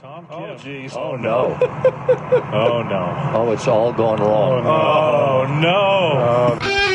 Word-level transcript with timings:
Tom 0.00 0.24
Oh, 0.30 0.54
jeez. 0.56 0.94
Oh, 0.94 1.12
oh 1.12 1.16
no. 1.16 1.58
oh, 2.52 2.82
no. 2.82 3.32
Oh, 3.34 3.50
it's 3.50 3.66
all 3.66 3.92
going 3.92 4.20
wrong. 4.20 4.64
Oh, 4.64 5.60
no. 5.60 5.74
Oh, 6.22 6.58
uh, 6.60 6.88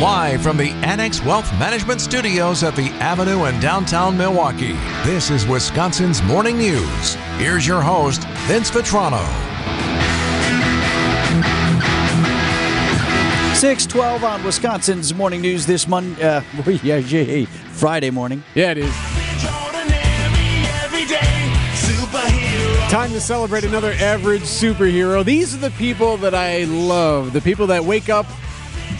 Live 0.00 0.40
from 0.42 0.56
the 0.56 0.70
Annex 0.86 1.20
Wealth 1.24 1.50
Management 1.58 2.00
Studios 2.00 2.62
at 2.62 2.76
the 2.76 2.90
Avenue 3.00 3.46
in 3.46 3.58
downtown 3.58 4.16
Milwaukee, 4.16 4.78
this 5.04 5.30
is 5.30 5.46
Wisconsin's 5.48 6.22
Morning 6.22 6.56
News. 6.56 7.14
Here's 7.38 7.66
your 7.66 7.82
host, 7.82 8.22
Vince 8.46 8.70
Vitrano. 8.70 9.49
612 13.60 14.24
on 14.24 14.42
Wisconsin's 14.42 15.12
Morning 15.12 15.42
News 15.42 15.66
this 15.66 15.86
Monday, 15.86 16.22
uh, 16.22 16.40
yeah, 16.82 17.44
Friday 17.72 18.08
morning. 18.08 18.42
Yeah, 18.54 18.70
it 18.70 18.78
is. 18.78 18.90
Time 22.90 23.10
to 23.10 23.20
celebrate 23.20 23.64
another 23.64 23.92
average 24.00 24.44
superhero. 24.44 25.22
These 25.22 25.54
are 25.54 25.58
the 25.58 25.70
people 25.72 26.16
that 26.16 26.34
I 26.34 26.64
love. 26.64 27.34
The 27.34 27.42
people 27.42 27.66
that 27.66 27.84
wake 27.84 28.08
up, 28.08 28.24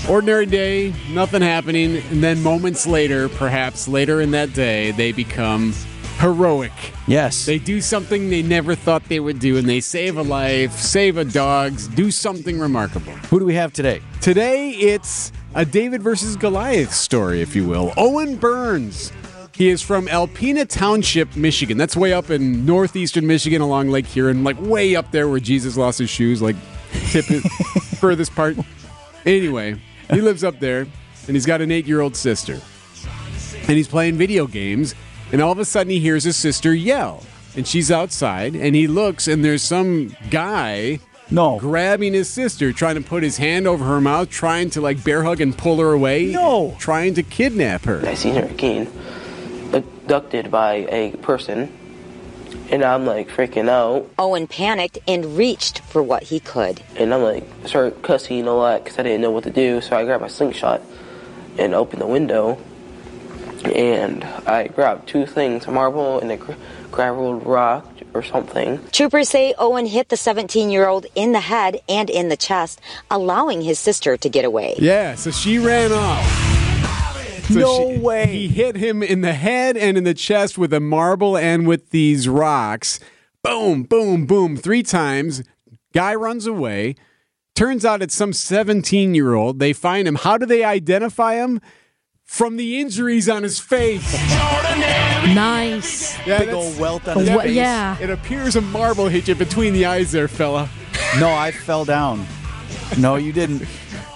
ordinary 0.06 0.44
day, 0.44 0.92
nothing 1.08 1.40
happening, 1.40 1.96
and 1.96 2.22
then 2.22 2.42
moments 2.42 2.86
later, 2.86 3.30
perhaps 3.30 3.88
later 3.88 4.20
in 4.20 4.30
that 4.32 4.52
day, 4.52 4.90
they 4.90 5.12
become 5.12 5.72
heroic. 6.20 6.72
Yes. 7.06 7.46
They 7.46 7.58
do 7.58 7.80
something 7.80 8.28
they 8.28 8.42
never 8.42 8.74
thought 8.74 9.04
they 9.04 9.20
would 9.20 9.38
do, 9.38 9.56
and 9.56 9.68
they 9.68 9.80
save 9.80 10.18
a 10.18 10.22
life, 10.22 10.72
save 10.72 11.16
a 11.16 11.24
dog's, 11.24 11.88
do 11.88 12.10
something 12.10 12.60
remarkable. 12.60 13.12
Who 13.30 13.38
do 13.40 13.46
we 13.46 13.54
have 13.54 13.72
today? 13.72 14.02
Today, 14.20 14.70
it's 14.70 15.32
a 15.54 15.64
David 15.64 16.02
versus 16.02 16.36
Goliath 16.36 16.92
story, 16.92 17.40
if 17.40 17.56
you 17.56 17.66
will. 17.66 17.92
Owen 17.96 18.36
Burns. 18.36 19.12
He 19.54 19.68
is 19.68 19.82
from 19.82 20.06
Alpena 20.06 20.66
Township, 20.66 21.36
Michigan. 21.36 21.76
That's 21.76 21.96
way 21.96 22.12
up 22.12 22.30
in 22.30 22.64
northeastern 22.64 23.26
Michigan 23.26 23.60
along 23.60 23.88
Lake 23.88 24.06
Huron, 24.06 24.44
like 24.44 24.60
way 24.60 24.96
up 24.96 25.10
there 25.10 25.28
where 25.28 25.40
Jesus 25.40 25.76
lost 25.76 25.98
his 25.98 26.08
shoes, 26.08 26.40
like 26.40 26.56
tip 27.10 27.30
it 27.30 27.40
furthest 27.98 28.34
part. 28.34 28.56
Anyway, 29.26 29.78
he 30.10 30.20
lives 30.20 30.44
up 30.44 30.60
there, 30.60 30.80
and 31.26 31.36
he's 31.36 31.44
got 31.44 31.60
an 31.60 31.70
eight 31.70 31.86
year 31.86 32.00
old 32.00 32.16
sister. 32.16 32.58
And 33.54 33.76
he's 33.76 33.88
playing 33.88 34.16
video 34.16 34.46
games, 34.46 34.94
and 35.32 35.40
all 35.40 35.52
of 35.52 35.58
a 35.58 35.64
sudden 35.64 35.90
he 35.90 36.00
hears 36.00 36.24
his 36.24 36.36
sister 36.36 36.74
yell. 36.74 37.22
And 37.56 37.66
she's 37.66 37.90
outside, 37.90 38.54
and 38.54 38.76
he 38.76 38.86
looks, 38.86 39.26
and 39.26 39.44
there's 39.44 39.62
some 39.62 40.14
guy 40.30 41.00
No. 41.30 41.58
grabbing 41.58 42.12
his 42.12 42.28
sister, 42.28 42.72
trying 42.72 42.94
to 42.94 43.00
put 43.00 43.22
his 43.24 43.38
hand 43.38 43.66
over 43.66 43.84
her 43.84 44.00
mouth, 44.00 44.30
trying 44.30 44.70
to 44.70 44.80
like 44.80 45.02
bear 45.02 45.24
hug 45.24 45.40
and 45.40 45.56
pull 45.58 45.78
her 45.78 45.92
away. 45.92 46.26
No. 46.26 46.76
Trying 46.78 47.14
to 47.14 47.22
kidnap 47.24 47.84
her. 47.86 48.02
I 48.06 48.14
seen 48.14 48.36
her 48.36 48.44
again, 48.44 48.86
abducted 49.72 50.50
by 50.50 50.86
a 50.90 51.10
person, 51.22 51.72
and 52.70 52.84
I'm 52.84 53.04
like 53.06 53.28
freaking 53.28 53.68
out, 53.68 54.08
Owen 54.18 54.46
panicked 54.46 54.98
and 55.08 55.36
reached 55.36 55.80
for 55.80 56.02
what 56.02 56.24
he 56.24 56.38
could. 56.40 56.82
and 56.96 57.12
I'm 57.12 57.22
like 57.22 57.44
started 57.66 58.00
cussing 58.02 58.46
a 58.46 58.54
lot 58.54 58.84
because 58.84 58.98
I 58.98 59.02
didn't 59.02 59.20
know 59.22 59.30
what 59.32 59.44
to 59.44 59.50
do. 59.50 59.80
So 59.80 59.96
I 59.96 60.04
grabbed 60.04 60.22
my 60.22 60.28
slingshot 60.28 60.82
and 61.58 61.74
opened 61.74 62.00
the 62.00 62.06
window, 62.06 62.58
and 63.64 64.24
I 64.46 64.68
grabbed 64.68 65.08
two 65.08 65.26
things: 65.26 65.66
a 65.66 65.70
marble 65.70 66.18
and 66.20 66.30
a 66.32 66.36
gra- 66.36 66.56
graveled 66.90 67.44
rock 67.46 67.86
or 68.14 68.22
something. 68.22 68.80
Troopers 68.90 69.28
say 69.28 69.54
Owen 69.58 69.86
hit 69.86 70.08
the 70.08 70.16
17 70.16 70.70
year 70.70 70.88
old 70.88 71.06
in 71.14 71.32
the 71.32 71.40
head 71.40 71.80
and 71.88 72.10
in 72.10 72.28
the 72.28 72.36
chest, 72.36 72.80
allowing 73.10 73.62
his 73.62 73.78
sister 73.78 74.16
to 74.16 74.28
get 74.28 74.44
away. 74.44 74.74
Yeah, 74.78 75.14
so 75.14 75.30
she 75.30 75.58
ran 75.58 75.92
off. 75.92 76.24
So 77.48 77.58
No 77.60 77.92
she- 77.94 77.98
way. 77.98 78.26
He 78.26 78.48
hit 78.48 78.76
him 78.76 79.02
in 79.02 79.20
the 79.22 79.32
head 79.32 79.76
and 79.76 79.96
in 79.98 80.04
the 80.04 80.14
chest 80.14 80.56
with 80.58 80.72
a 80.72 80.80
marble 80.80 81.36
and 81.36 81.66
with 81.66 81.90
these 81.90 82.28
rocks. 82.28 83.00
Boom, 83.42 83.82
boom, 83.84 84.26
boom, 84.26 84.56
three 84.56 84.82
times. 84.82 85.42
Guy 85.92 86.14
runs 86.14 86.46
away. 86.46 86.94
Turns 87.56 87.84
out 87.84 88.02
it's 88.02 88.14
some 88.14 88.32
17 88.32 89.14
year 89.14 89.34
old. 89.34 89.58
They 89.58 89.72
find 89.72 90.06
him. 90.06 90.14
How 90.16 90.36
do 90.38 90.46
they 90.46 90.62
identify 90.64 91.34
him? 91.34 91.60
From 92.30 92.56
the 92.56 92.80
injuries 92.80 93.28
on 93.28 93.42
his 93.42 93.58
face. 93.58 94.14
Nice. 95.34 96.16
Yeah, 96.26 96.38
Big 96.38 96.50
old 96.50 96.78
welt 96.78 97.06
on 97.08 97.18
his 97.18 97.28
Wha- 97.28 97.42
face. 97.42 97.54
yeah. 97.54 97.98
It 98.00 98.08
appears 98.08 98.54
a 98.56 98.60
marble 98.60 99.08
hit 99.08 99.26
you 99.28 99.34
between 99.34 99.72
the 99.72 99.84
eyes 99.84 100.12
there, 100.12 100.28
fella. 100.28 100.70
No, 101.18 101.28
I 101.28 101.50
fell 101.50 101.84
down. 101.84 102.24
No, 102.98 103.16
you 103.16 103.32
didn't. 103.32 103.66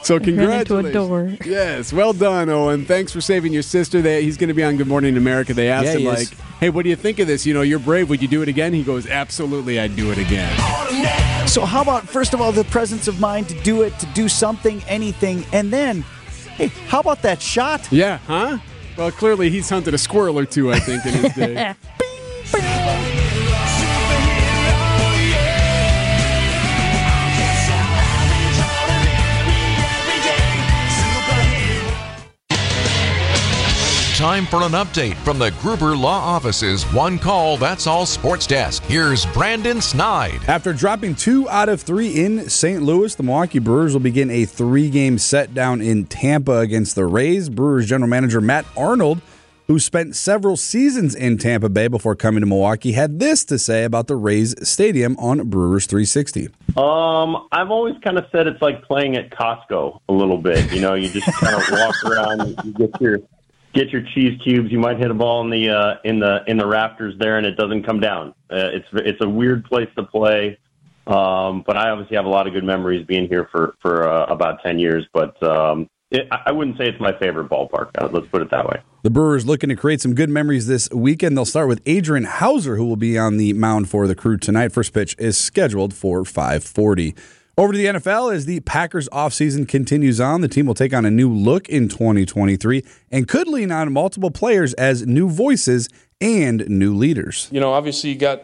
So 0.05 0.15
Ran 0.17 0.29
into 0.29 0.33
a 0.79 0.83
congratulations. 0.85 0.93
door. 0.95 1.37
Yes, 1.45 1.93
well 1.93 2.13
done, 2.13 2.49
Owen. 2.49 2.85
Thanks 2.87 3.13
for 3.13 3.21
saving 3.21 3.53
your 3.53 3.63
sister. 3.63 4.01
They, 4.01 4.23
he's 4.23 4.37
going 4.37 4.49
to 4.49 4.55
be 4.55 4.63
on 4.63 4.77
Good 4.77 4.87
Morning 4.89 5.17
America. 5.17 5.53
They 5.53 5.69
asked 5.69 5.87
Yeah, 5.87 5.93
him 5.95 6.01
he 6.01 6.07
like, 6.09 6.19
is. 6.23 6.31
"Hey, 6.61 6.71
what 6.71 6.85
do 6.85 6.91
you 6.91 6.97
think 6.97 7.19
of 7.19 7.27
this? 7.27 7.45
You 7.45 7.53
know, 7.53 7.63
you're 7.63 7.79
brave. 7.81 8.09
Would 8.11 8.23
you 8.23 8.29
do 8.29 8.43
it 8.43 8.49
again?" 8.49 8.73
He 8.73 8.83
goes, 8.85 9.07
"Absolutely, 9.09 9.81
I'd 9.81 9.97
do 9.97 10.11
it 10.13 10.19
again." 10.19 10.57
So, 11.49 11.65
how 11.67 11.83
about, 11.83 12.09
first 12.09 12.33
of 12.33 12.41
all, 12.41 12.53
the 12.53 12.65
presence 12.65 13.09
of 13.09 13.19
mind 13.21 13.49
to 13.49 13.61
do 13.63 13.83
it, 13.83 13.99
to 13.99 14.07
do 14.15 14.29
something, 14.29 14.83
anything, 14.89 15.45
and 15.53 15.73
then, 15.73 16.05
hey, 16.57 16.69
how 16.89 17.01
about 17.01 17.23
that 17.23 17.41
shot? 17.43 17.91
Yeah, 17.93 18.19
huh? 18.27 18.59
Well, 18.97 19.11
clearly 19.11 19.51
he's 19.51 19.69
hunted 19.69 19.95
a 19.95 19.99
squirrel 19.99 20.39
or 20.39 20.47
two, 20.47 20.73
I 20.73 20.79
think, 20.79 21.05
in 21.07 21.13
his 21.15 21.35
day. 21.35 21.75
Time 34.25 34.47
for 34.47 34.63
an 34.63 34.73
update 34.73 35.17
from 35.17 35.39
the 35.39 35.51
Gruber 35.61 35.95
Law 35.95 36.19
Office's 36.19 36.83
One 36.95 37.19
Call 37.19 37.59
That's 37.59 37.87
All 37.87 38.07
Sports 38.07 38.47
Desk. 38.47 38.83
Here's 38.85 39.27
Brandon 39.27 39.83
Snide. 39.83 40.41
After 40.49 40.73
dropping 40.73 41.17
two 41.17 41.47
out 41.51 41.69
of 41.69 41.83
three 41.83 42.25
in 42.25 42.49
St. 42.49 42.81
Louis, 42.81 43.15
the 43.15 43.23
Milwaukee 43.23 43.59
Brewers 43.59 43.93
will 43.93 44.01
begin 44.01 44.31
a 44.31 44.47
three 44.47 44.89
game 44.89 45.19
set 45.19 45.53
down 45.53 45.83
in 45.83 46.07
Tampa 46.07 46.61
against 46.61 46.95
the 46.95 47.05
Rays. 47.05 47.51
Brewers 47.51 47.87
general 47.87 48.09
manager 48.09 48.41
Matt 48.41 48.65
Arnold, 48.79 49.21
who 49.67 49.79
spent 49.79 50.17
several 50.17 50.57
seasons 50.57 51.15
in 51.15 51.37
Tampa 51.37 51.69
Bay 51.69 51.89
before 51.89 52.17
coming 52.17 52.41
to 52.41 52.47
Milwaukee, 52.47 52.93
had 52.93 53.19
this 53.19 53.45
to 53.45 53.59
say 53.59 53.85
about 53.85 54.07
the 54.07 54.17
Rays 54.17 54.55
Stadium 54.67 55.19
on 55.19 55.51
Brewers 55.51 55.85
360. 55.85 56.49
Um, 56.79 57.47
I've 57.53 57.71
always 57.71 57.97
kind 58.03 58.17
of 58.17 58.25
said 58.33 58.47
it's 58.47 58.63
like 58.63 58.85
playing 58.85 59.17
at 59.17 59.29
Costco 59.29 60.01
a 60.09 60.13
little 60.15 60.39
bit. 60.39 60.73
You 60.73 60.81
know, 60.81 60.95
you 60.95 61.11
just 61.11 61.31
kind 61.39 61.55
of 61.55 61.63
walk 61.71 62.05
around, 62.07 62.65
you 62.65 62.73
get 62.73 62.99
your 63.03 63.21
get 63.75 63.91
your 63.91 64.03
cheese 64.15 64.41
cubes. 64.43 64.71
You 64.71 64.79
might 64.79 64.99
hit 64.99 65.11
a 65.11 65.15
ball 65.15 65.43
in 65.43 65.51
the 65.51 65.71
uh, 65.71 65.95
in 66.05 66.19
the 66.21 66.43
in 66.47 66.57
the 66.57 66.67
rafters 66.67 67.15
there, 67.19 67.37
and 67.37 67.47
it 67.47 67.57
doesn't 67.57 67.85
come 67.85 68.01
down. 68.01 68.29
Uh, 68.51 68.71
it's 68.73 68.87
it's 68.93 69.21
a 69.21 69.29
weird 69.29 69.65
place 69.65 69.89
to 69.97 70.05
play. 70.05 70.59
Um, 71.07 71.63
but 71.67 71.77
I 71.77 71.91
obviously 71.91 72.17
have 72.17 72.25
a 72.25 72.31
lot 72.31 72.47
of 72.47 72.55
good 72.55 72.65
memories 72.65 73.07
being 73.07 73.29
here 73.29 73.49
for 73.53 73.75
for 73.83 74.09
uh, 74.09 74.27
about 74.27 74.63
ten 74.63 74.79
years. 74.79 75.07
But 75.13 75.41
um, 75.43 75.91
it, 76.11 76.29
I 76.31 76.53
wouldn't 76.53 76.79
say 76.79 76.85
it's 76.85 77.01
my 77.01 77.17
favorite 77.19 77.51
ballpark. 77.51 77.91
Uh, 77.99 78.09
let's 78.13 78.27
put 78.29 78.41
it 78.41 78.51
that 78.51 78.67
way. 78.67 78.81
The 79.03 79.11
Brewers 79.11 79.45
looking 79.45 79.69
to 79.69 79.77
create 79.77 80.01
some 80.01 80.15
good 80.15 80.31
memories 80.31 80.67
this 80.67 80.89
weekend. 80.91 81.37
They'll 81.37 81.45
start 81.45 81.69
with 81.69 81.83
Adrian 81.85 82.25
Houser, 82.25 82.77
who 82.77 82.87
will 82.87 82.97
be 82.97 83.19
on 83.19 83.37
the 83.37 83.53
mound 83.53 83.91
for 83.91 84.07
the 84.07 84.15
crew 84.15 84.39
tonight. 84.39 84.73
First 84.73 84.95
pitch 84.95 85.15
is 85.19 85.37
scheduled 85.37 85.93
for 85.93 86.25
540. 86.25 87.15
Over 87.57 87.73
to 87.73 87.79
the 87.79 87.85
NFL 87.85 88.35
as 88.35 88.47
the 88.47 88.59
Packers 88.61 89.09
offseason 89.11 89.69
continues 89.69 90.21
on. 90.21 90.41
The 90.41 90.49
team 90.49 90.67
will 90.67 90.75
take 90.75 90.93
on 90.93 91.07
a 91.07 91.11
new 91.11 91.33
look 91.33 91.69
in 91.69 91.89
2023 91.89 92.85
and 93.13 93.29
could 93.29 93.47
lean 93.47 93.71
on 93.71 93.93
multiple 93.93 94.33
players 94.33 94.75
as 94.75 95.07
new 95.07 95.31
voices 95.31 95.89
and 96.21 96.69
new 96.69 96.97
leaders. 96.97 97.49
You 97.53 97.61
know, 97.61 97.73
obviously 97.73 98.11
you 98.11 98.17
got 98.17 98.43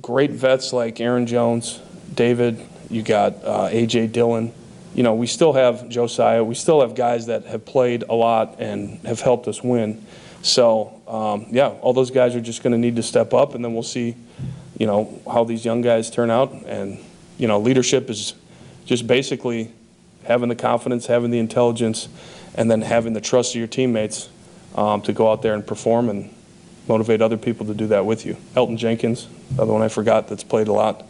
great 0.00 0.30
vets 0.30 0.72
like 0.72 1.00
Aaron 1.00 1.26
Jones, 1.26 1.80
David. 2.14 2.64
You 2.88 3.02
got 3.02 3.44
uh, 3.44 3.68
AJ 3.70 4.12
Dillon. 4.12 4.52
You 4.94 5.02
know, 5.02 5.14
we 5.14 5.26
still 5.26 5.54
have 5.54 5.88
Josiah. 5.88 6.44
We 6.44 6.54
still 6.54 6.82
have 6.82 6.94
guys 6.94 7.26
that 7.26 7.44
have 7.46 7.64
played 7.64 8.04
a 8.08 8.14
lot 8.14 8.60
and 8.60 9.04
have 9.04 9.20
helped 9.20 9.48
us 9.48 9.60
win. 9.60 10.06
So, 10.42 11.02
um, 11.08 11.46
yeah, 11.50 11.68
all 11.80 11.94
those 11.94 12.12
guys 12.12 12.36
are 12.36 12.40
just 12.40 12.62
going 12.62 12.72
to 12.74 12.78
need 12.78 12.94
to 12.94 13.02
step 13.02 13.34
up, 13.34 13.56
and 13.56 13.64
then 13.64 13.74
we'll 13.74 13.82
see, 13.82 14.14
you 14.78 14.86
know, 14.86 15.20
how 15.32 15.42
these 15.42 15.64
young 15.64 15.80
guys 15.80 16.10
turn 16.10 16.30
out. 16.30 16.52
And 16.66 16.98
you 17.38 17.48
know, 17.48 17.58
leadership 17.58 18.08
is 18.10 18.34
just 18.84 19.06
basically 19.06 19.70
having 20.24 20.48
the 20.48 20.54
confidence, 20.56 21.06
having 21.06 21.30
the 21.30 21.38
intelligence, 21.38 22.08
and 22.54 22.70
then 22.70 22.82
having 22.82 23.12
the 23.12 23.20
trust 23.20 23.54
of 23.54 23.58
your 23.58 23.68
teammates 23.68 24.28
um, 24.74 25.02
to 25.02 25.12
go 25.12 25.30
out 25.30 25.42
there 25.42 25.54
and 25.54 25.66
perform 25.66 26.08
and 26.08 26.32
motivate 26.88 27.22
other 27.22 27.36
people 27.36 27.66
to 27.66 27.74
do 27.74 27.86
that 27.88 28.04
with 28.04 28.26
you. 28.26 28.36
Elgton 28.54 28.76
Jenkins, 28.76 29.28
the 29.52 29.62
other 29.62 29.72
one 29.72 29.82
I 29.82 29.88
forgot 29.88 30.28
that's 30.28 30.44
played 30.44 30.68
a 30.68 30.72
lot. 30.72 31.04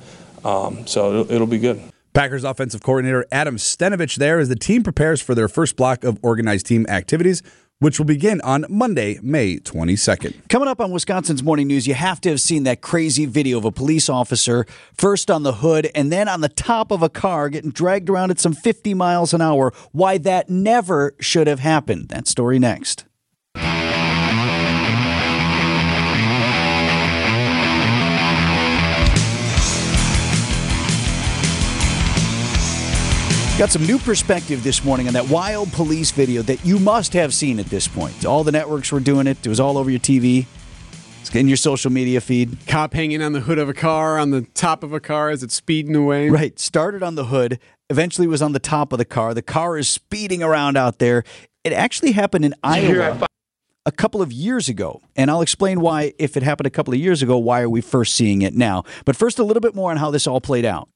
Um, 0.44 0.86
so 0.86 1.10
it'll, 1.10 1.32
it'll 1.32 1.46
be 1.46 1.58
good. 1.58 1.82
Packers 2.14 2.44
offensive 2.44 2.82
coordinator 2.82 3.24
Adam 3.32 3.56
Stenavich 3.56 4.16
there 4.16 4.38
as 4.38 4.50
the 4.50 4.56
team 4.56 4.82
prepares 4.82 5.22
for 5.22 5.34
their 5.34 5.48
first 5.48 5.76
block 5.76 6.04
of 6.04 6.18
organized 6.22 6.66
team 6.66 6.84
activities, 6.88 7.42
which 7.82 7.98
will 7.98 8.06
begin 8.06 8.40
on 8.42 8.64
Monday, 8.68 9.18
May 9.22 9.56
22nd. 9.56 10.48
Coming 10.48 10.68
up 10.68 10.80
on 10.80 10.92
Wisconsin's 10.92 11.42
Morning 11.42 11.66
News, 11.66 11.88
you 11.88 11.94
have 11.94 12.20
to 12.20 12.28
have 12.28 12.40
seen 12.40 12.62
that 12.62 12.80
crazy 12.80 13.26
video 13.26 13.58
of 13.58 13.64
a 13.64 13.72
police 13.72 14.08
officer 14.08 14.64
first 14.94 15.32
on 15.32 15.42
the 15.42 15.54
hood 15.54 15.90
and 15.92 16.12
then 16.12 16.28
on 16.28 16.42
the 16.42 16.48
top 16.48 16.92
of 16.92 17.02
a 17.02 17.08
car 17.08 17.48
getting 17.48 17.72
dragged 17.72 18.08
around 18.08 18.30
at 18.30 18.38
some 18.38 18.52
50 18.52 18.94
miles 18.94 19.34
an 19.34 19.40
hour. 19.40 19.72
Why 19.90 20.16
that 20.18 20.48
never 20.48 21.16
should 21.18 21.48
have 21.48 21.58
happened. 21.58 22.08
That 22.10 22.28
story 22.28 22.60
next. 22.60 23.04
Got 33.62 33.70
some 33.70 33.86
new 33.86 34.00
perspective 34.00 34.64
this 34.64 34.84
morning 34.84 35.06
on 35.06 35.14
that 35.14 35.28
wild 35.28 35.72
police 35.72 36.10
video 36.10 36.42
that 36.42 36.66
you 36.66 36.80
must 36.80 37.12
have 37.12 37.32
seen 37.32 37.60
at 37.60 37.66
this 37.66 37.86
point. 37.86 38.24
All 38.24 38.42
the 38.42 38.50
networks 38.50 38.90
were 38.90 38.98
doing 38.98 39.28
it. 39.28 39.38
It 39.46 39.48
was 39.48 39.60
all 39.60 39.78
over 39.78 39.88
your 39.88 40.00
TV. 40.00 40.46
It's 41.20 41.32
in 41.32 41.46
your 41.46 41.56
social 41.56 41.92
media 41.92 42.20
feed. 42.20 42.58
Cop 42.66 42.92
hanging 42.92 43.22
on 43.22 43.34
the 43.34 43.38
hood 43.38 43.60
of 43.60 43.68
a 43.68 43.72
car, 43.72 44.18
on 44.18 44.30
the 44.30 44.42
top 44.54 44.82
of 44.82 44.92
a 44.92 44.98
car 44.98 45.30
as 45.30 45.44
it's 45.44 45.54
speeding 45.54 45.94
away. 45.94 46.28
Right. 46.28 46.58
Started 46.58 47.04
on 47.04 47.14
the 47.14 47.26
hood, 47.26 47.60
eventually 47.88 48.26
was 48.26 48.42
on 48.42 48.50
the 48.50 48.58
top 48.58 48.92
of 48.92 48.98
the 48.98 49.04
car. 49.04 49.32
The 49.32 49.42
car 49.42 49.78
is 49.78 49.86
speeding 49.86 50.42
around 50.42 50.76
out 50.76 50.98
there. 50.98 51.22
It 51.62 51.72
actually 51.72 52.10
happened 52.10 52.44
in 52.44 52.56
Iowa 52.64 53.28
a 53.86 53.92
couple 53.92 54.20
of 54.20 54.32
years 54.32 54.68
ago. 54.68 55.02
And 55.14 55.30
I'll 55.30 55.40
explain 55.40 55.80
why, 55.80 56.14
if 56.18 56.36
it 56.36 56.42
happened 56.42 56.66
a 56.66 56.70
couple 56.70 56.94
of 56.94 56.98
years 56.98 57.22
ago, 57.22 57.38
why 57.38 57.60
are 57.60 57.70
we 57.70 57.80
first 57.80 58.16
seeing 58.16 58.42
it 58.42 58.56
now? 58.56 58.82
But 59.04 59.14
first, 59.14 59.38
a 59.38 59.44
little 59.44 59.60
bit 59.60 59.76
more 59.76 59.92
on 59.92 59.98
how 59.98 60.10
this 60.10 60.26
all 60.26 60.40
played 60.40 60.64
out. 60.64 60.88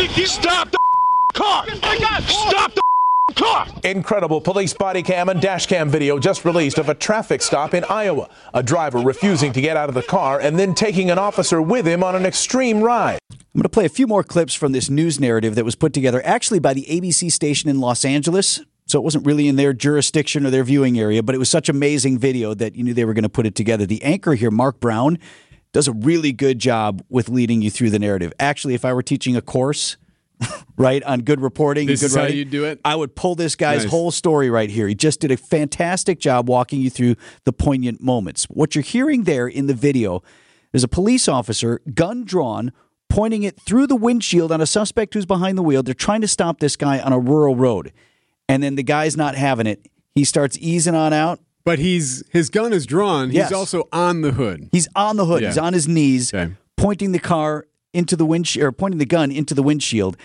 car! 0.00 0.06
Not 0.06 0.40
a. 0.40 0.46
Stop 0.54 0.72
the 0.72 1.34
car! 1.34 2.22
Stop 2.22 2.72
the 2.74 3.34
car! 3.34 3.66
Incredible 3.84 4.40
police 4.40 4.72
body 4.72 5.02
cam 5.02 5.28
and 5.28 5.42
dash 5.42 5.66
cam 5.66 5.90
video 5.90 6.18
just 6.18 6.44
released 6.46 6.78
of 6.78 6.88
a 6.88 6.94
traffic 6.94 7.42
stop 7.42 7.74
in 7.74 7.84
Iowa. 7.84 8.30
A 8.54 8.62
driver 8.62 8.98
refusing 8.98 9.52
to 9.52 9.60
get 9.60 9.76
out 9.76 9.90
of 9.90 9.94
the 9.94 10.02
car 10.02 10.40
and 10.40 10.58
then 10.58 10.74
taking 10.74 11.10
an 11.10 11.18
officer 11.18 11.60
with 11.60 11.86
him 11.86 12.02
on 12.02 12.16
an 12.16 12.24
extreme 12.24 12.80
ride. 12.80 13.18
I'm 13.30 13.58
going 13.58 13.62
to 13.64 13.68
play 13.68 13.84
a 13.84 13.90
few 13.90 14.06
more 14.06 14.22
clips 14.22 14.54
from 14.54 14.72
this 14.72 14.88
news 14.88 15.20
narrative 15.20 15.54
that 15.56 15.66
was 15.66 15.74
put 15.74 15.92
together 15.92 16.22
actually 16.24 16.60
by 16.60 16.72
the 16.72 16.86
ABC 16.88 17.30
station 17.30 17.68
in 17.68 17.78
Los 17.80 18.04
Angeles. 18.04 18.60
So 18.86 18.98
it 18.98 19.02
wasn't 19.02 19.26
really 19.26 19.48
in 19.48 19.56
their 19.56 19.72
jurisdiction 19.72 20.46
or 20.46 20.50
their 20.50 20.64
viewing 20.64 20.98
area, 20.98 21.22
but 21.22 21.34
it 21.34 21.38
was 21.38 21.50
such 21.50 21.68
amazing 21.68 22.18
video 22.18 22.54
that 22.54 22.74
you 22.74 22.84
knew 22.84 22.94
they 22.94 23.04
were 23.04 23.14
going 23.14 23.22
to 23.22 23.28
put 23.28 23.46
it 23.46 23.54
together. 23.54 23.86
The 23.86 24.02
anchor 24.02 24.34
here, 24.34 24.50
Mark 24.50 24.80
Brown, 24.80 25.18
does 25.72 25.88
a 25.88 25.92
really 25.92 26.32
good 26.32 26.58
job 26.58 27.02
with 27.08 27.28
leading 27.28 27.62
you 27.62 27.70
through 27.70 27.90
the 27.90 27.98
narrative. 27.98 28.32
Actually, 28.40 28.74
if 28.74 28.84
I 28.84 28.92
were 28.92 29.02
teaching 29.02 29.36
a 29.36 29.40
course, 29.42 29.96
right, 30.76 31.02
on 31.04 31.20
good 31.20 31.40
reporting, 31.40 31.86
This 31.86 32.00
good 32.00 32.06
is 32.06 32.14
how 32.14 32.22
writing, 32.22 32.38
you 32.38 32.44
do 32.44 32.64
it? 32.64 32.80
I 32.84 32.96
would 32.96 33.14
pull 33.14 33.34
this 33.34 33.54
guy's 33.56 33.82
Nice. 33.84 33.90
whole 33.90 34.10
story 34.10 34.50
right 34.50 34.70
here. 34.70 34.88
He 34.88 34.94
just 34.94 35.20
did 35.20 35.30
a 35.30 35.36
fantastic 35.36 36.18
job 36.18 36.48
walking 36.48 36.80
you 36.80 36.90
through 36.90 37.16
the 37.44 37.52
poignant 37.52 38.00
moments. 38.02 38.44
What 38.44 38.74
you're 38.74 38.82
hearing 38.82 39.24
there 39.24 39.46
in 39.46 39.66
the 39.66 39.74
video 39.74 40.22
is 40.72 40.82
a 40.82 40.88
police 40.88 41.28
officer, 41.28 41.80
gun 41.94 42.24
drawn, 42.24 42.72
pointing 43.08 43.42
it 43.42 43.60
through 43.60 43.86
the 43.86 43.96
windshield 43.96 44.50
on 44.52 44.60
a 44.60 44.66
suspect 44.66 45.14
who's 45.14 45.26
behind 45.26 45.58
the 45.58 45.62
wheel. 45.62 45.82
They're 45.82 45.94
trying 45.94 46.20
to 46.22 46.28
stop 46.28 46.60
this 46.60 46.76
guy 46.76 47.00
on 47.00 47.12
a 47.12 47.18
rural 47.18 47.54
road. 47.56 47.92
And 48.48 48.62
then 48.62 48.76
the 48.76 48.82
guy's 48.82 49.16
not 49.16 49.34
having 49.34 49.66
it. 49.66 49.86
He 50.14 50.24
starts 50.24 50.56
easing 50.60 50.94
on 50.94 51.12
out. 51.12 51.40
But 51.64 51.78
he's 51.78 52.22
his 52.30 52.48
gun 52.50 52.72
is 52.72 52.86
drawn. 52.86 53.30
Yes. 53.30 53.48
He's 53.48 53.56
also 53.56 53.88
on 53.92 54.22
the 54.22 54.32
hood. 54.32 54.68
He's 54.72 54.88
on 54.96 55.16
the 55.16 55.26
hood. 55.26 55.42
Yeah. 55.42 55.48
He's 55.48 55.58
on 55.58 55.72
his 55.72 55.86
knees, 55.86 56.32
Okay. 56.34 56.52
pointing 56.76 57.12
the 57.12 57.18
car 57.18 57.66
into 57.92 58.16
the 58.16 58.24
windshield, 58.24 58.64
or 58.64 58.72
pointing 58.72 58.98
the 58.98 59.04
gun 59.06 59.30
into 59.30 59.54
the 59.54 59.62
windshield. 59.62 60.16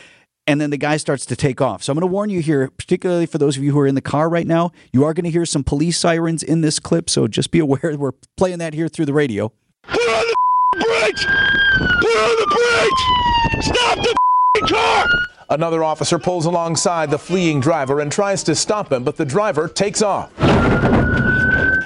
And 0.47 0.61
then 0.61 0.69
the 0.69 0.77
guy 0.77 0.97
starts 0.97 1.25
to 1.25 1.35
take 1.35 1.59
off. 1.59 1.81
So 1.81 1.91
I'm 1.91 1.95
going 1.99 2.07
to 2.07 2.13
warn 2.13 2.29
you 2.29 2.39
here, 2.39 2.69
particularly 2.77 3.25
for 3.25 3.39
those 3.39 3.57
of 3.57 3.63
you 3.63 3.71
who 3.71 3.79
are 3.79 3.87
in 3.87 3.95
the 3.95 4.01
car 4.01 4.29
right 4.29 4.45
now, 4.45 4.71
you 4.93 5.03
are 5.03 5.11
going 5.13 5.23
to 5.25 5.31
hear 5.31 5.43
some 5.45 5.63
police 5.63 5.97
sirens 5.97 6.43
in 6.43 6.61
this 6.61 6.77
clip. 6.79 7.09
So 7.09 7.27
just 7.27 7.49
be 7.49 7.57
aware 7.59 7.79
we're 7.97 8.11
playing 8.37 8.59
that 8.59 8.75
here 8.75 8.87
through 8.87 9.05
the 9.07 9.13
radio. 9.13 9.51
Put 9.87 9.99
on 10.01 10.25
the 10.27 10.35
brakes! 10.85 11.25
Put 11.25 12.15
on 12.15 12.35
the 12.39 12.47
brakes! 12.55 13.65
Stop 13.67 13.97
the 14.05 14.61
car! 14.67 15.05
Another 15.49 15.83
officer 15.83 16.17
pulls 16.17 16.45
alongside 16.45 17.11
the 17.11 17.19
fleeing 17.19 17.59
driver 17.59 17.99
and 17.99 18.11
tries 18.11 18.43
to 18.43 18.55
stop 18.55 18.91
him, 18.91 19.03
but 19.03 19.17
the 19.17 19.25
driver 19.25 19.67
takes 19.67 20.01
off. 20.01 20.31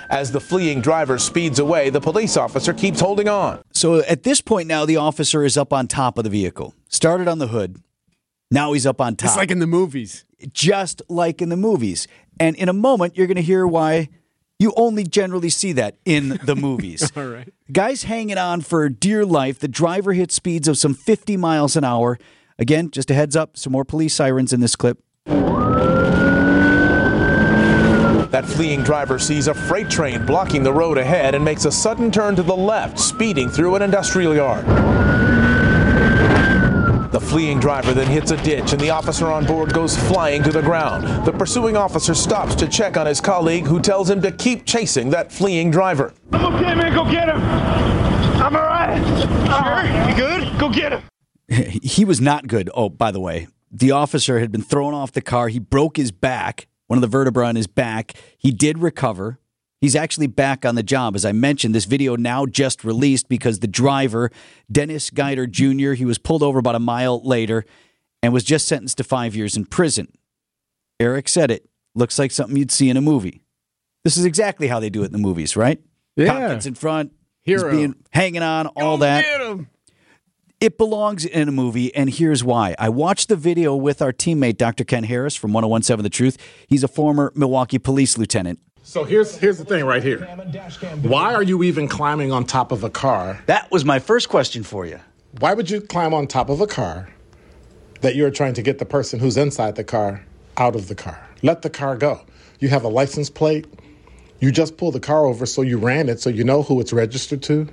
As 0.10 0.32
the 0.32 0.40
fleeing 0.40 0.82
driver 0.82 1.20
speeds 1.20 1.60
away, 1.60 1.90
the 1.90 2.02
police 2.02 2.36
officer 2.36 2.74
keeps 2.74 3.00
holding 3.00 3.28
on. 3.28 3.62
So 3.72 4.00
at 4.04 4.24
this 4.24 4.42
point 4.42 4.68
now, 4.68 4.86
the 4.86 4.98
officer 4.98 5.44
is 5.44 5.56
up 5.58 5.72
on 5.72 5.88
top 5.88 6.18
of 6.18 6.24
the 6.24 6.30
vehicle. 6.30 6.74
Started 6.88 7.28
on 7.28 7.38
the 7.40 7.48
hood. 7.48 7.78
Now 8.50 8.74
he's 8.74 8.88
up 8.88 9.00
on 9.00 9.16
top. 9.16 9.28
It's 9.30 9.38
like 9.38 9.52
in 9.52 9.60
the 9.60 9.68
movies. 9.68 10.26
just 10.52 11.02
like 11.10 11.42
in 11.42 11.50
the 11.50 11.58
movies. 11.58 12.08
And 12.40 12.56
in 12.56 12.70
a 12.70 12.74
moment, 12.74 13.18
you're 13.18 13.28
going 13.28 13.36
to 13.36 13.44
hear 13.44 13.68
why 13.68 14.10
you 14.58 14.74
only 14.76 15.04
generally 15.04 15.50
see 15.50 15.74
that 15.74 15.98
in 16.06 16.40
the 16.44 16.56
movies. 16.58 17.12
All 17.16 17.28
right. 17.28 17.54
Guys 17.72 18.04
hanging 18.04 18.38
on 18.40 18.62
for 18.62 18.90
dear 18.90 19.26
life. 19.26 19.60
The 19.60 19.68
driver 19.68 20.14
hits 20.14 20.34
speeds 20.34 20.68
of 20.68 20.78
some 20.78 20.96
50 20.96 21.38
miles 21.38 21.76
an 21.76 21.84
hour. 21.84 22.18
Again, 22.60 22.92
just 22.92 23.10
a 23.10 23.14
heads 23.14 23.36
up, 23.38 23.58
some 23.58 23.72
more 23.72 23.86
police 23.86 24.14
sirens 24.14 24.52
in 24.52 24.60
this 24.60 24.76
clip. 24.76 25.02
That 28.32 28.46
fleeing 28.46 28.84
driver 28.84 29.18
sees 29.18 29.48
a 29.48 29.54
freight 29.54 29.90
train 29.90 30.26
blocking 30.26 30.62
the 30.62 30.74
road 30.74 30.98
ahead 30.98 31.34
and 31.36 31.44
makes 31.44 31.66
a 31.66 31.72
sudden 31.72 32.12
turn 32.12 32.36
to 32.36 32.44
the 32.44 32.56
left, 32.56 33.00
speeding 33.00 33.50
through 33.50 33.76
an 33.76 33.82
industrial 33.82 34.36
yard. 34.36 34.66
The 37.12 37.20
fleeing 37.20 37.60
driver 37.60 37.94
then 37.94 38.08
hits 38.08 38.32
a 38.32 38.38
ditch 38.44 38.72
and 38.74 38.80
the 38.80 38.92
officer 38.92 39.28
on 39.28 39.46
board 39.46 39.74
goes 39.74 39.98
flying 39.98 40.44
to 40.44 40.52
the 40.52 40.62
ground. 40.62 41.26
The 41.26 41.32
pursuing 41.32 41.76
officer 41.76 42.14
stops 42.14 42.54
to 42.56 42.68
check 42.68 42.98
on 42.98 43.08
his 43.08 43.20
colleague 43.20 43.66
who 43.66 43.80
tells 43.80 44.10
him 44.10 44.22
to 44.22 44.32
keep 44.32 44.66
chasing 44.66 45.10
that 45.10 45.32
fleeing 45.32 45.72
driver. 45.72 46.14
I'm 46.34 46.54
okay, 46.54 46.76
man. 46.76 46.94
Go 46.94 47.06
get 47.10 47.30
him. 47.30 47.42
I'm 47.42 48.56
all 48.56 48.62
right. 48.62 49.02
Sure? 49.48 50.10
You 50.10 50.16
good? 50.16 50.60
Go 50.60 50.70
get 50.70 50.92
him. 50.92 51.02
he 51.84 52.06
was 52.06 52.22
not 52.22 52.48
good. 52.48 52.70
Oh, 52.74 52.90
by 52.90 53.12
the 53.12 53.20
way, 53.20 53.48
the 53.72 53.92
officer 53.92 54.40
had 54.40 54.52
been 54.52 54.62
thrown 54.62 54.94
off 54.94 55.12
the 55.12 55.22
car. 55.22 55.48
He 55.48 55.60
broke 55.60 55.98
his 55.98 56.12
back, 56.12 56.68
one 56.88 56.98
of 56.98 57.02
the 57.02 57.08
vertebrae 57.08 57.50
in 57.50 57.56
his 57.56 57.68
back. 57.68 58.14
He 58.38 58.52
did 58.52 58.80
recover. 58.80 59.40
He's 59.82 59.96
actually 59.96 60.28
back 60.28 60.66
on 60.66 60.76
the 60.76 60.84
job. 60.84 61.16
As 61.16 61.24
I 61.24 61.32
mentioned, 61.32 61.74
this 61.74 61.86
video 61.86 62.16
now 62.18 62.46
just 62.46 62.84
released 62.84 63.30
because 63.30 63.60
the 63.60 63.68
driver, 63.68 64.30
Dennis 64.70 65.10
Geider 65.10 65.50
Jr., 65.50 65.94
he 65.94 66.04
was 66.04 66.18
pulled 66.18 66.44
over 66.44 66.60
about 66.60 66.76
a 66.76 66.80
mile 66.80 67.22
later 67.24 67.66
and 68.22 68.34
was 68.34 68.44
just 68.44 68.68
sentenced 68.68 68.98
to 68.98 69.04
five 69.06 69.36
years 69.36 69.56
in 69.56 69.66
prison. 69.66 70.10
Eric 71.00 71.30
said 71.30 71.50
it. 71.50 71.70
Looks 71.96 72.20
like 72.20 72.32
something 72.32 72.58
you'd 72.58 72.72
see 72.72 72.90
in 72.90 72.98
a 72.98 73.02
movie. 73.02 73.42
This 74.04 74.18
is 74.18 74.26
exactly 74.26 74.68
how 74.68 74.80
they 74.80 74.90
do 74.90 75.04
it 75.04 75.08
in 75.08 75.12
the 75.12 75.18
movies, 75.18 75.56
right? 75.56 75.80
Yeah. 76.16 76.56
Cop 76.56 76.66
in 76.66 76.76
front, 76.76 77.14
Hero. 77.42 77.72
being 77.72 77.96
hanging 78.12 78.44
on, 78.44 78.68
all 78.68 78.98
that. 78.98 79.24
Get 80.60 80.66
him. 80.66 80.74
It 80.74 80.78
belongs 80.78 81.26
in 81.26 81.48
a 81.48 81.52
movie, 81.52 81.94
and 81.96 82.10
here's 82.10 82.44
why. 82.44 82.76
I 82.78 82.90
watched 82.90 83.30
the 83.30 83.36
video 83.36 83.76
with 83.76 84.02
our 84.02 84.14
teammate, 84.14 84.58
Dr. 84.58 84.84
Ken 84.84 85.04
Harris 85.04 85.36
from 85.36 85.54
1017 85.54 86.04
The 86.04 86.10
Truth. 86.10 86.38
He's 86.68 86.84
a 86.84 86.88
former 86.88 87.32
Milwaukee 87.36 87.80
police 87.80 88.18
lieutenant. 88.18 88.60
So 88.84 89.04
here's 89.04 89.36
here's 89.38 89.58
the 89.58 89.66
thing 89.66 89.86
right 89.86 90.02
here. 90.02 90.26
Why 91.02 91.34
are 91.36 91.44
you 91.44 91.64
even 91.64 91.88
climbing 91.88 92.32
on 92.32 92.46
top 92.46 92.72
of 92.72 92.84
a 92.84 92.90
car? 92.90 93.40
That 93.46 93.70
was 93.72 93.86
my 93.86 94.00
first 94.00 94.30
question 94.30 94.64
for 94.64 94.86
you. 94.86 95.00
Why 95.40 95.54
would 95.54 95.70
you 95.70 95.82
climb 95.82 96.14
on 96.14 96.28
top 96.28 96.50
of 96.50 96.60
a 96.60 96.68
car 96.68 97.10
that 98.02 98.16
you're 98.16 98.32
trying 98.32 98.54
to 98.56 98.62
get 98.64 98.80
the 98.80 98.86
person 98.86 99.20
who's 99.20 99.38
inside 99.38 99.76
the 99.76 99.84
car 99.84 100.26
out 100.58 100.76
of 100.76 100.88
the 100.88 100.96
car? 100.96 101.20
Let 101.44 101.62
the 101.62 101.70
car 101.70 101.98
go. 101.98 102.22
You 102.60 102.70
have 102.70 102.84
a 102.84 102.88
license 102.88 103.30
plate. 103.30 103.68
You 104.40 104.52
just 104.52 104.78
pull 104.78 104.92
the 104.92 105.00
car 105.00 105.26
over 105.26 105.46
so 105.46 105.62
you 105.62 105.78
ran 105.78 106.10
it 106.10 106.20
so 106.20 106.30
you 106.30 106.44
know 106.44 106.64
who 106.64 106.80
it's 106.80 106.94
registered 106.94 107.44
to. 107.44 107.68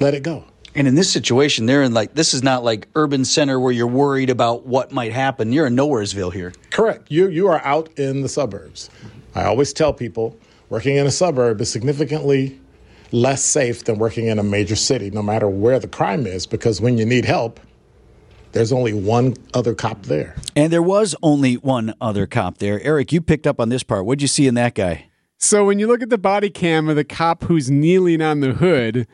Let 0.00 0.14
it 0.14 0.22
go. 0.22 0.44
And 0.74 0.88
in 0.88 0.96
this 0.96 1.12
situation, 1.12 1.66
they're 1.66 1.82
in 1.82 1.94
like, 1.94 2.14
this 2.14 2.34
is 2.34 2.42
not 2.42 2.64
like 2.64 2.88
urban 2.96 3.24
center 3.24 3.60
where 3.60 3.72
you're 3.72 3.86
worried 3.86 4.28
about 4.28 4.66
what 4.66 4.90
might 4.90 5.12
happen. 5.12 5.52
You're 5.52 5.66
in 5.66 5.76
Nowheresville 5.76 6.32
here. 6.32 6.52
Correct. 6.70 7.10
You 7.10 7.28
you 7.28 7.46
are 7.46 7.64
out 7.64 7.96
in 7.96 8.22
the 8.22 8.28
suburbs. 8.28 8.90
I 9.34 9.44
always 9.44 9.72
tell 9.72 9.92
people 9.92 10.36
working 10.70 10.96
in 10.96 11.06
a 11.06 11.10
suburb 11.10 11.60
is 11.60 11.70
significantly 11.70 12.60
less 13.12 13.44
safe 13.44 13.84
than 13.84 13.98
working 13.98 14.26
in 14.26 14.38
a 14.38 14.42
major 14.42 14.74
city, 14.74 15.10
no 15.10 15.22
matter 15.22 15.48
where 15.48 15.78
the 15.78 15.86
crime 15.86 16.26
is, 16.26 16.46
because 16.46 16.80
when 16.80 16.98
you 16.98 17.06
need 17.06 17.24
help, 17.24 17.60
there's 18.52 18.72
only 18.72 18.92
one 18.92 19.34
other 19.52 19.74
cop 19.74 20.02
there. 20.04 20.34
And 20.56 20.72
there 20.72 20.82
was 20.82 21.14
only 21.22 21.54
one 21.54 21.94
other 22.00 22.26
cop 22.26 22.58
there. 22.58 22.80
Eric, 22.82 23.12
you 23.12 23.20
picked 23.20 23.46
up 23.46 23.60
on 23.60 23.68
this 23.68 23.82
part. 23.82 24.04
What'd 24.04 24.22
you 24.22 24.28
see 24.28 24.46
in 24.46 24.54
that 24.54 24.74
guy? 24.74 25.06
So 25.38 25.64
when 25.64 25.78
you 25.78 25.86
look 25.86 26.02
at 26.02 26.10
the 26.10 26.18
body 26.18 26.50
cam 26.50 26.88
of 26.88 26.96
the 26.96 27.04
cop 27.04 27.44
who's 27.44 27.70
kneeling 27.70 28.22
on 28.22 28.40
the 28.40 28.52
hood, 28.52 29.06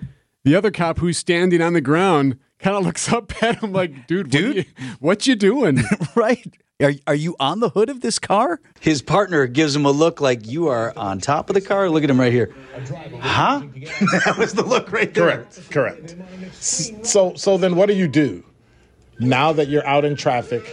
the 0.44 0.54
other 0.54 0.70
cop 0.70 0.98
who's 0.98 1.18
standing 1.18 1.60
on 1.60 1.72
the 1.72 1.80
ground 1.80 2.38
kind 2.58 2.76
of 2.76 2.84
looks 2.84 3.12
up 3.12 3.42
at 3.42 3.62
him 3.62 3.72
like, 3.72 4.06
"Dude, 4.06 4.30
dude, 4.30 4.56
what 4.56 4.56
you, 4.56 4.64
what 5.00 5.26
you 5.26 5.36
doing?" 5.36 5.82
right? 6.14 6.56
Are, 6.82 6.92
are 7.06 7.14
you 7.14 7.36
on 7.38 7.60
the 7.60 7.68
hood 7.68 7.90
of 7.90 8.00
this 8.00 8.18
car? 8.18 8.58
His 8.80 9.02
partner 9.02 9.46
gives 9.46 9.76
him 9.76 9.84
a 9.84 9.90
look 9.90 10.20
like 10.22 10.46
you 10.46 10.68
are 10.68 10.96
on 10.96 11.20
top 11.20 11.50
of 11.50 11.54
the 11.54 11.60
car. 11.60 11.90
Look 11.90 12.04
at 12.04 12.08
him 12.08 12.18
right 12.18 12.32
here. 12.32 12.54
Huh? 13.20 13.62
that 14.24 14.36
was 14.38 14.54
the 14.54 14.64
look 14.64 14.90
right 14.90 15.12
there. 15.12 15.44
Correct. 15.44 15.70
Correct. 15.70 16.16
So 16.54 17.34
so 17.34 17.58
then 17.58 17.76
what 17.76 17.86
do 17.86 17.94
you 17.94 18.08
do? 18.08 18.44
Now 19.18 19.52
that 19.52 19.68
you're 19.68 19.86
out 19.86 20.06
in 20.06 20.16
traffic, 20.16 20.64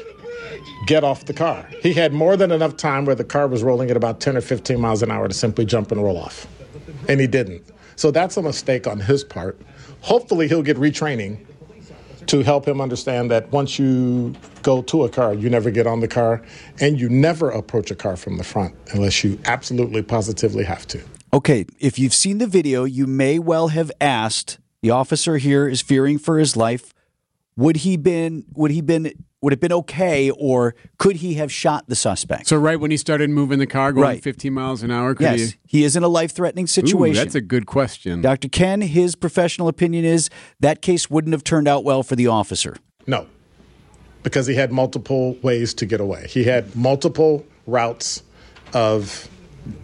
get 0.85 1.03
off 1.03 1.25
the 1.25 1.33
car. 1.33 1.67
He 1.81 1.91
had 1.91 2.13
more 2.13 2.37
than 2.37 2.51
enough 2.51 2.77
time 2.77 3.03
where 3.03 3.15
the 3.15 3.25
car 3.25 3.47
was 3.47 3.61
rolling 3.61 3.91
at 3.91 3.97
about 3.97 4.21
10 4.21 4.37
or 4.37 4.41
15 4.41 4.79
miles 4.79 5.03
an 5.03 5.11
hour 5.11 5.27
to 5.27 5.33
simply 5.33 5.65
jump 5.65 5.91
and 5.91 6.01
roll 6.01 6.17
off. 6.17 6.47
And 7.09 7.19
he 7.19 7.27
didn't. 7.27 7.63
So 7.97 8.11
that's 8.11 8.37
a 8.37 8.41
mistake 8.41 8.87
on 8.87 8.99
his 8.99 9.23
part. 9.23 9.59
Hopefully 10.01 10.47
he'll 10.47 10.63
get 10.63 10.77
retraining 10.77 11.45
to 12.27 12.43
help 12.43 12.67
him 12.67 12.79
understand 12.79 13.31
that 13.31 13.51
once 13.51 13.79
you 13.79 14.35
go 14.61 14.81
to 14.83 15.03
a 15.03 15.09
car, 15.09 15.33
you 15.33 15.49
never 15.49 15.71
get 15.71 15.87
on 15.87 15.99
the 15.99 16.07
car 16.07 16.41
and 16.79 16.99
you 16.99 17.09
never 17.09 17.49
approach 17.49 17.89
a 17.89 17.95
car 17.95 18.15
from 18.15 18.37
the 18.37 18.43
front 18.43 18.75
unless 18.93 19.23
you 19.23 19.39
absolutely 19.45 20.03
positively 20.03 20.63
have 20.63 20.87
to. 20.87 21.01
Okay, 21.33 21.65
if 21.79 21.97
you've 21.97 22.13
seen 22.13 22.37
the 22.37 22.47
video, 22.47 22.83
you 22.83 23.07
may 23.07 23.39
well 23.39 23.69
have 23.69 23.91
asked 23.99 24.59
the 24.81 24.91
officer 24.91 25.37
here 25.37 25.67
is 25.67 25.81
fearing 25.81 26.17
for 26.17 26.37
his 26.37 26.55
life. 26.55 26.93
would 27.55 27.77
he 27.77 27.97
been 27.97 28.45
would 28.53 28.71
he 28.71 28.81
been 28.81 29.11
would 29.41 29.53
it 29.53 29.59
been 29.59 29.71
okay 29.71 30.29
or 30.31 30.75
could 30.97 31.17
he 31.17 31.35
have 31.35 31.51
shot 31.51 31.87
the 31.87 31.95
suspect? 31.95 32.47
So 32.47 32.57
right 32.57 32.79
when 32.79 32.91
he 32.91 32.97
started 32.97 33.29
moving 33.29 33.59
the 33.59 33.67
car, 33.67 33.91
going 33.91 34.03
Right. 34.03 34.23
15 34.23 34.53
miles 34.53 34.83
an 34.83 34.91
hour, 34.91 35.13
could 35.13 35.39
yes, 35.39 35.55
he 35.65 35.83
is 35.83 35.95
in 35.95 36.03
a 36.03 36.07
life 36.07 36.31
threatening 36.31 36.67
situation. 36.67 37.15
Ooh, 37.15 37.23
that's 37.23 37.35
a 37.35 37.41
good 37.41 37.65
question. 37.65 38.21
Dr. 38.21 38.47
Ken, 38.47 38.81
his 38.81 39.15
professional 39.15 39.67
opinion 39.67 40.05
is 40.05 40.29
that 40.59 40.81
case 40.81 41.09
wouldn't 41.09 41.33
have 41.33 41.43
turned 41.43 41.67
out 41.67 41.83
well 41.83 42.03
for 42.03 42.15
the 42.15 42.27
officer. 42.27 42.77
No, 43.05 43.27
because 44.23 44.47
he 44.47 44.55
had 44.55 44.71
multiple 44.71 45.37
ways 45.41 45.73
to 45.75 45.85
get 45.85 46.01
away. 46.01 46.27
He 46.29 46.43
had 46.43 46.75
multiple 46.75 47.45
routes 47.65 48.23
of 48.73 49.29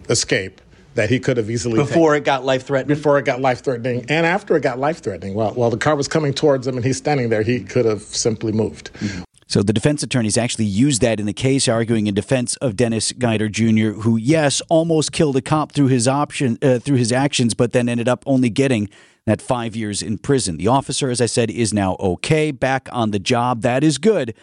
escape 0.08 0.60
that 0.94 1.10
he 1.10 1.18
could 1.18 1.36
have 1.36 1.50
easily 1.50 1.76
Before 1.76 2.14
it 2.14 2.24
got 2.24 2.44
life 2.44 2.64
threatening. 2.66 2.96
Before 2.96 3.18
it 3.18 3.24
got 3.24 3.40
life 3.40 3.64
threatening, 3.64 4.06
and 4.08 4.26
after 4.26 4.56
it 4.56 4.62
got 4.62 4.78
life 4.78 5.02
threatening. 5.02 5.34
While 5.34 5.52
while 5.54 5.70
the 5.70 5.76
car 5.76 5.96
was 5.96 6.08
coming 6.08 6.32
towards 6.32 6.66
him 6.66 6.76
and 6.76 6.84
he's 6.84 6.96
standing 6.96 7.28
there, 7.30 7.42
he 7.42 7.60
could 7.60 7.84
have 7.84 8.02
simply 8.02 8.52
moved. 8.52 8.92
Mm-hmm. 8.94 9.22
So 9.54 9.62
the 9.62 9.72
defense 9.72 10.02
attorneys 10.02 10.36
actually 10.36 10.64
used 10.64 11.00
that 11.02 11.20
in 11.20 11.26
the 11.26 11.32
case, 11.32 11.68
arguing 11.68 12.08
in 12.08 12.14
defense 12.14 12.56
of 12.56 12.74
Dennis 12.74 13.12
Geider 13.12 13.48
Jr., 13.48 14.00
who 14.00 14.16
yes, 14.16 14.60
almost 14.68 15.12
killed 15.12 15.36
a 15.36 15.40
cop 15.40 15.70
through 15.70 15.86
his 15.86 16.08
option 16.08 16.58
uh, 16.60 16.80
through 16.80 16.96
his 16.96 17.12
actions, 17.12 17.54
but 17.54 17.70
then 17.70 17.88
ended 17.88 18.08
up 18.08 18.24
only 18.26 18.50
getting 18.50 18.88
that 19.26 19.40
five 19.40 19.76
years 19.76 20.02
in 20.02 20.18
prison. 20.18 20.56
The 20.56 20.66
officer, 20.66 21.08
as 21.08 21.20
I 21.20 21.26
said, 21.26 21.52
is 21.52 21.72
now 21.72 21.94
okay, 22.00 22.50
back 22.50 22.88
on 22.90 23.12
the 23.12 23.20
job. 23.20 23.62
That 23.62 23.84
is 23.84 23.96
good, 23.98 24.34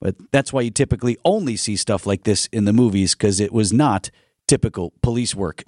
but 0.00 0.16
that's 0.32 0.52
why 0.52 0.62
you 0.62 0.72
typically 0.72 1.16
only 1.24 1.54
see 1.54 1.76
stuff 1.76 2.04
like 2.04 2.24
this 2.24 2.46
in 2.46 2.64
the 2.64 2.72
movies 2.72 3.14
because 3.14 3.38
it 3.38 3.52
was 3.52 3.72
not 3.72 4.10
typical 4.48 4.92
police 5.00 5.32
work. 5.32 5.62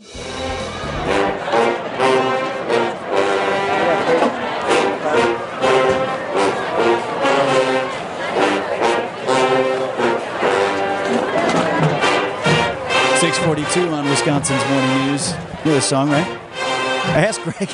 Six 13.21 13.37
forty-two 13.39 13.89
on 13.89 14.09
Wisconsin's 14.09 14.65
Morning 14.71 15.07
News. 15.07 15.33
You 15.33 15.71
know 15.71 15.75
the 15.75 15.81
song, 15.81 16.09
right? 16.11 16.27
I 16.27 17.25
asked 17.27 17.43
Greg, 17.43 17.69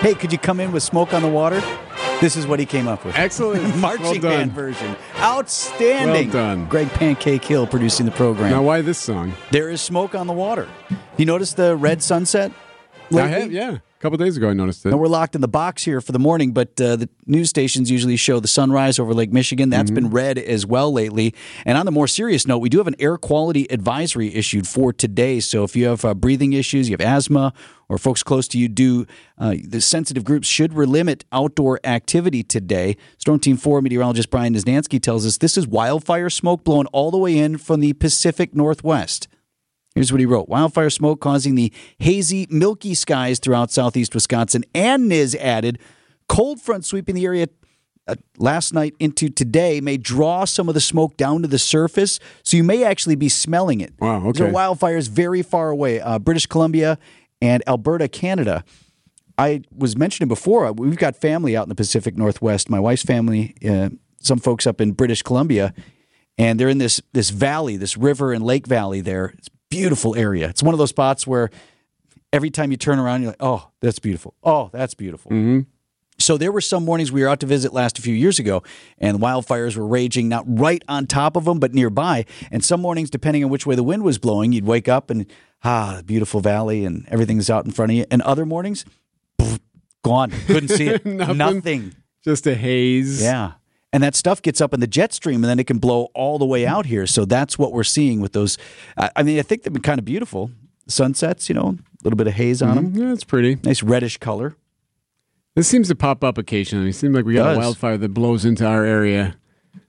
"Hey, 0.00 0.14
could 0.14 0.30
you 0.30 0.38
come 0.38 0.60
in 0.60 0.70
with 0.70 0.84
smoke 0.84 1.12
on 1.12 1.22
the 1.22 1.28
water?" 1.28 1.60
This 2.20 2.36
is 2.36 2.46
what 2.46 2.60
he 2.60 2.66
came 2.66 2.86
up 2.86 3.04
with. 3.04 3.16
Excellent. 3.16 3.76
marching 3.80 4.22
Well 4.22 4.36
band 4.36 4.52
version. 4.52 4.94
Outstanding. 5.18 6.30
Well 6.30 6.32
done. 6.32 6.66
Greg 6.68 6.88
Pancake 6.90 7.44
Hill 7.44 7.66
producing 7.66 8.06
the 8.06 8.12
program. 8.12 8.50
Now, 8.50 8.62
why 8.62 8.82
this 8.82 8.98
song? 8.98 9.34
There 9.50 9.68
is 9.68 9.80
smoke 9.80 10.14
on 10.14 10.28
the 10.28 10.32
water. 10.32 10.68
You 11.16 11.26
notice 11.26 11.54
the 11.54 11.76
red 11.76 12.00
sunset? 12.00 12.52
I 13.12 13.26
have, 13.26 13.50
yeah. 13.52 13.78
A 14.04 14.06
couple 14.06 14.18
days 14.18 14.36
ago, 14.36 14.50
I 14.50 14.52
noticed 14.52 14.84
it. 14.84 14.90
Now 14.90 14.98
we're 14.98 15.06
locked 15.06 15.34
in 15.34 15.40
the 15.40 15.48
box 15.48 15.82
here 15.82 16.02
for 16.02 16.12
the 16.12 16.18
morning, 16.18 16.52
but 16.52 16.78
uh, 16.78 16.96
the 16.96 17.08
news 17.24 17.48
stations 17.48 17.90
usually 17.90 18.18
show 18.18 18.38
the 18.38 18.46
sunrise 18.46 18.98
over 18.98 19.14
Lake 19.14 19.32
Michigan. 19.32 19.70
That's 19.70 19.90
been 19.90 20.10
red 20.10 20.36
as 20.36 20.66
well 20.66 20.92
lately. 20.92 21.34
And 21.64 21.78
on 21.78 21.86
the 21.86 21.90
more 21.90 22.06
serious 22.06 22.46
note, 22.46 22.58
we 22.58 22.68
do 22.68 22.76
have 22.76 22.86
an 22.86 22.96
air 22.98 23.16
quality 23.16 23.66
advisory 23.72 24.34
issued 24.34 24.68
for 24.68 24.92
today. 24.92 25.40
So 25.40 25.64
if 25.64 25.74
you 25.74 25.86
have 25.86 26.04
uh, 26.04 26.12
breathing 26.12 26.52
issues, 26.52 26.90
you 26.90 26.92
have 26.92 27.00
asthma, 27.00 27.54
or 27.88 27.96
folks 27.96 28.22
close 28.22 28.46
to 28.48 28.58
you 28.58 28.68
do, 28.68 29.06
uh, 29.38 29.54
the 29.66 29.80
sensitive 29.80 30.22
groups 30.22 30.48
should 30.48 30.74
limit 30.74 31.24
outdoor 31.32 31.80
activity 31.82 32.42
today. 32.42 32.98
Storm 33.16 33.40
Team 33.40 33.56
4 33.56 33.80
meteorologist 33.80 34.28
Brian 34.28 34.54
Niznansky 34.54 35.00
tells 35.00 35.24
us 35.24 35.38
this 35.38 35.56
is 35.56 35.66
wildfire 35.66 36.28
smoke 36.28 36.62
blowing 36.62 36.88
all 36.88 37.10
the 37.10 37.16
way 37.16 37.38
in 37.38 37.56
from 37.56 37.80
the 37.80 37.94
Pacific 37.94 38.54
Northwest. 38.54 39.28
Here's 39.94 40.10
what 40.10 40.20
he 40.20 40.26
wrote 40.26 40.48
Wildfire 40.48 40.90
smoke 40.90 41.20
causing 41.20 41.54
the 41.54 41.72
hazy, 41.98 42.46
milky 42.50 42.94
skies 42.94 43.38
throughout 43.38 43.70
southeast 43.70 44.14
Wisconsin. 44.14 44.64
And 44.74 45.10
Niz 45.10 45.36
added, 45.36 45.78
cold 46.28 46.60
front 46.60 46.84
sweeping 46.84 47.14
the 47.14 47.24
area 47.24 47.48
uh, 48.06 48.16
last 48.36 48.74
night 48.74 48.94
into 48.98 49.28
today 49.28 49.80
may 49.80 49.96
draw 49.96 50.44
some 50.44 50.68
of 50.68 50.74
the 50.74 50.80
smoke 50.80 51.16
down 51.16 51.42
to 51.42 51.48
the 51.48 51.58
surface, 51.58 52.18
so 52.42 52.56
you 52.56 52.64
may 52.64 52.84
actually 52.84 53.14
be 53.14 53.28
smelling 53.28 53.80
it. 53.80 53.94
Wow, 53.98 54.32
These 54.32 54.42
are 54.42 54.50
wildfires 54.50 55.08
very 55.08 55.42
far 55.42 55.70
away, 55.70 56.00
uh, 56.00 56.18
British 56.18 56.46
Columbia 56.46 56.98
and 57.40 57.62
Alberta, 57.66 58.08
Canada. 58.08 58.64
I 59.38 59.62
was 59.74 59.96
mentioning 59.96 60.28
before, 60.28 60.66
uh, 60.66 60.72
we've 60.72 60.98
got 60.98 61.16
family 61.16 61.56
out 61.56 61.64
in 61.64 61.68
the 61.68 61.74
Pacific 61.74 62.16
Northwest. 62.16 62.68
My 62.68 62.78
wife's 62.78 63.02
family, 63.02 63.54
uh, 63.68 63.90
some 64.20 64.38
folks 64.38 64.66
up 64.66 64.80
in 64.80 64.92
British 64.92 65.22
Columbia, 65.22 65.72
and 66.36 66.58
they're 66.58 66.68
in 66.68 66.78
this 66.78 67.00
this 67.12 67.30
valley, 67.30 67.76
this 67.76 67.96
river 67.96 68.32
and 68.32 68.44
lake 68.44 68.66
valley 68.66 69.00
there. 69.00 69.34
It's 69.38 69.48
beautiful 69.74 70.14
area. 70.16 70.48
It's 70.48 70.62
one 70.62 70.74
of 70.74 70.78
those 70.78 70.90
spots 70.90 71.26
where 71.26 71.50
every 72.32 72.50
time 72.50 72.70
you 72.70 72.76
turn 72.76 72.98
around, 72.98 73.22
you're 73.22 73.30
like, 73.32 73.42
oh, 73.42 73.70
that's 73.80 73.98
beautiful. 73.98 74.34
Oh, 74.42 74.70
that's 74.72 74.94
beautiful. 74.94 75.30
So 76.18 76.38
there 76.38 76.52
were 76.52 76.60
some 76.60 76.84
mornings 76.84 77.10
we 77.10 77.22
were 77.22 77.28
out 77.28 77.40
to 77.40 77.46
visit 77.46 77.72
last 77.72 77.98
a 77.98 78.02
few 78.02 78.14
years 78.14 78.38
ago, 78.38 78.62
and 78.98 79.18
wildfires 79.18 79.76
were 79.76 79.86
raging, 79.86 80.28
not 80.28 80.44
right 80.46 80.82
on 80.88 81.06
top 81.06 81.36
of 81.36 81.44
them, 81.44 81.58
but 81.58 81.74
nearby. 81.74 82.24
And 82.52 82.64
some 82.64 82.80
mornings, 82.80 83.10
depending 83.10 83.42
on 83.42 83.50
which 83.50 83.66
way 83.66 83.74
the 83.74 83.82
wind 83.82 84.04
was 84.04 84.18
blowing, 84.18 84.52
you'd 84.52 84.64
wake 84.64 84.88
up 84.88 85.10
and 85.10 85.26
ah, 85.64 86.02
beautiful 86.06 86.40
valley, 86.40 86.84
and 86.84 87.04
everything's 87.08 87.50
out 87.50 87.64
in 87.64 87.72
front 87.72 87.90
of 87.90 87.96
you. 87.96 88.04
And 88.12 88.22
other 88.22 88.46
mornings, 88.46 88.84
pff, 89.40 89.58
gone, 90.04 90.30
couldn't 90.46 90.68
see 90.68 90.86
it, 90.88 91.04
Nothing. 91.06 91.36
nothing. 91.36 91.94
Just 92.22 92.46
a 92.46 92.54
haze. 92.54 93.20
Yeah. 93.20 93.54
And 93.94 94.02
that 94.02 94.16
stuff 94.16 94.42
gets 94.42 94.60
up 94.60 94.74
in 94.74 94.80
the 94.80 94.88
jet 94.88 95.12
stream 95.12 95.36
and 95.36 95.44
then 95.44 95.60
it 95.60 95.68
can 95.68 95.78
blow 95.78 96.08
all 96.14 96.36
the 96.36 96.44
way 96.44 96.64
mm-hmm. 96.64 96.74
out 96.74 96.86
here. 96.86 97.06
So 97.06 97.24
that's 97.24 97.56
what 97.56 97.72
we're 97.72 97.84
seeing 97.84 98.20
with 98.20 98.32
those. 98.32 98.58
I 98.96 99.22
mean, 99.22 99.38
I 99.38 99.42
think 99.42 99.62
they've 99.62 99.72
been 99.72 99.82
kind 99.82 100.00
of 100.00 100.04
beautiful. 100.04 100.50
Sunsets, 100.88 101.48
you 101.48 101.54
know, 101.54 101.78
a 101.78 102.02
little 102.02 102.16
bit 102.16 102.26
of 102.26 102.32
haze 102.32 102.60
on 102.60 102.76
mm-hmm. 102.76 102.92
them. 102.92 103.06
Yeah, 103.06 103.12
it's 103.12 103.22
pretty. 103.22 103.56
Nice 103.62 103.84
reddish 103.84 104.18
color. 104.18 104.56
This 105.54 105.68
seems 105.68 105.86
to 105.86 105.94
pop 105.94 106.24
up 106.24 106.38
occasionally. 106.38 106.88
It 106.88 106.94
seems 106.94 107.14
like 107.14 107.24
we 107.24 107.34
got 107.34 107.54
a 107.54 107.56
wildfire 107.56 107.96
that 107.98 108.08
blows 108.08 108.44
into 108.44 108.66
our 108.66 108.84
area 108.84 109.36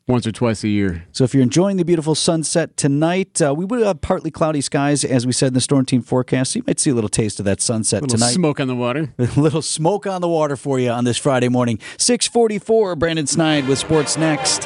once 0.08 0.28
or 0.28 0.32
twice 0.32 0.64
a 0.64 0.68
year. 0.68 1.06
So 1.12 1.24
if 1.24 1.34
you're 1.34 1.44
enjoying 1.44 1.78
the 1.78 1.86
beautiful 1.86 2.14
sunset 2.16 2.78
tonight, 2.78 3.42
uh, 3.42 3.54
we 3.56 3.66
will 3.66 3.84
have 3.86 4.02
partly 4.02 4.30
cloudy 4.30 4.62
skies, 4.62 5.04
as 5.04 5.26
we 5.26 5.34
said 5.34 5.48
in 5.48 5.54
the 5.56 5.62
storm 5.62 5.86
team 5.86 6.02
forecast. 6.02 6.52
So 6.52 6.60
you 6.60 6.64
might 6.68 6.80
see 6.80 6.92
a 6.92 6.94
little 6.94 7.10
taste 7.10 7.40
of 7.40 7.46
that 7.46 7.62
sunset 7.62 8.04
little 8.04 8.18
tonight. 8.18 8.32
smoke 8.34 8.60
on 8.60 8.68
the 8.68 8.76
water. 8.76 9.14
A 9.20 9.40
little 9.40 9.62
smoke 9.62 10.06
on 10.06 10.22
the 10.22 10.30
water 10.30 10.56
for 10.56 10.80
you 10.80 10.90
on 10.90 11.04
this 11.04 11.18
Friday 11.18 11.50
morning. 11.50 11.80
644, 11.98 12.96
Brandon 12.96 13.28
Snide 13.28 13.68
with 13.68 13.80
Sports 13.80 14.18
Next. 14.18 14.66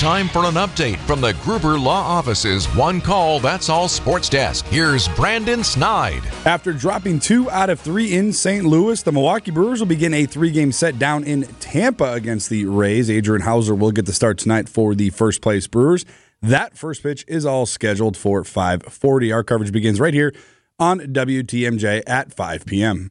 Time 0.00 0.28
for 0.28 0.46
an 0.46 0.54
update 0.54 0.96
from 1.00 1.20
the 1.20 1.34
Gruber 1.42 1.78
Law 1.78 2.00
Office's 2.00 2.64
One 2.74 3.02
Call 3.02 3.38
That's 3.38 3.68
All 3.68 3.86
Sports 3.86 4.30
Desk. 4.30 4.64
Here's 4.64 5.08
Brandon 5.08 5.62
Snide. 5.62 6.22
After 6.46 6.72
dropping 6.72 7.20
two 7.20 7.50
out 7.50 7.68
of 7.68 7.78
three 7.78 8.14
in 8.14 8.32
St. 8.32 8.64
Louis, 8.64 9.02
the 9.02 9.12
Milwaukee 9.12 9.50
Brewers 9.50 9.78
will 9.78 9.86
begin 9.86 10.14
a 10.14 10.24
three 10.24 10.52
game 10.52 10.72
set 10.72 10.98
down 10.98 11.24
in 11.24 11.42
Tampa 11.60 12.14
against 12.14 12.48
the 12.48 12.64
Rays. 12.64 13.10
Adrian 13.10 13.42
Houser 13.42 13.74
will 13.74 13.92
get 13.92 14.06
the 14.06 14.14
start 14.14 14.38
tonight 14.38 14.70
for 14.70 14.94
the 14.94 15.10
first 15.10 15.42
place 15.42 15.66
Brewers. 15.66 16.06
That 16.40 16.78
first 16.78 17.02
pitch 17.02 17.26
is 17.28 17.44
all 17.44 17.66
scheduled 17.66 18.16
for 18.16 18.42
540. 18.42 19.32
Our 19.32 19.44
coverage 19.44 19.70
begins 19.70 20.00
right 20.00 20.14
here 20.14 20.32
on 20.78 21.00
WTMJ 21.00 22.04
at 22.06 22.32
5 22.32 22.64
p.m. 22.64 23.10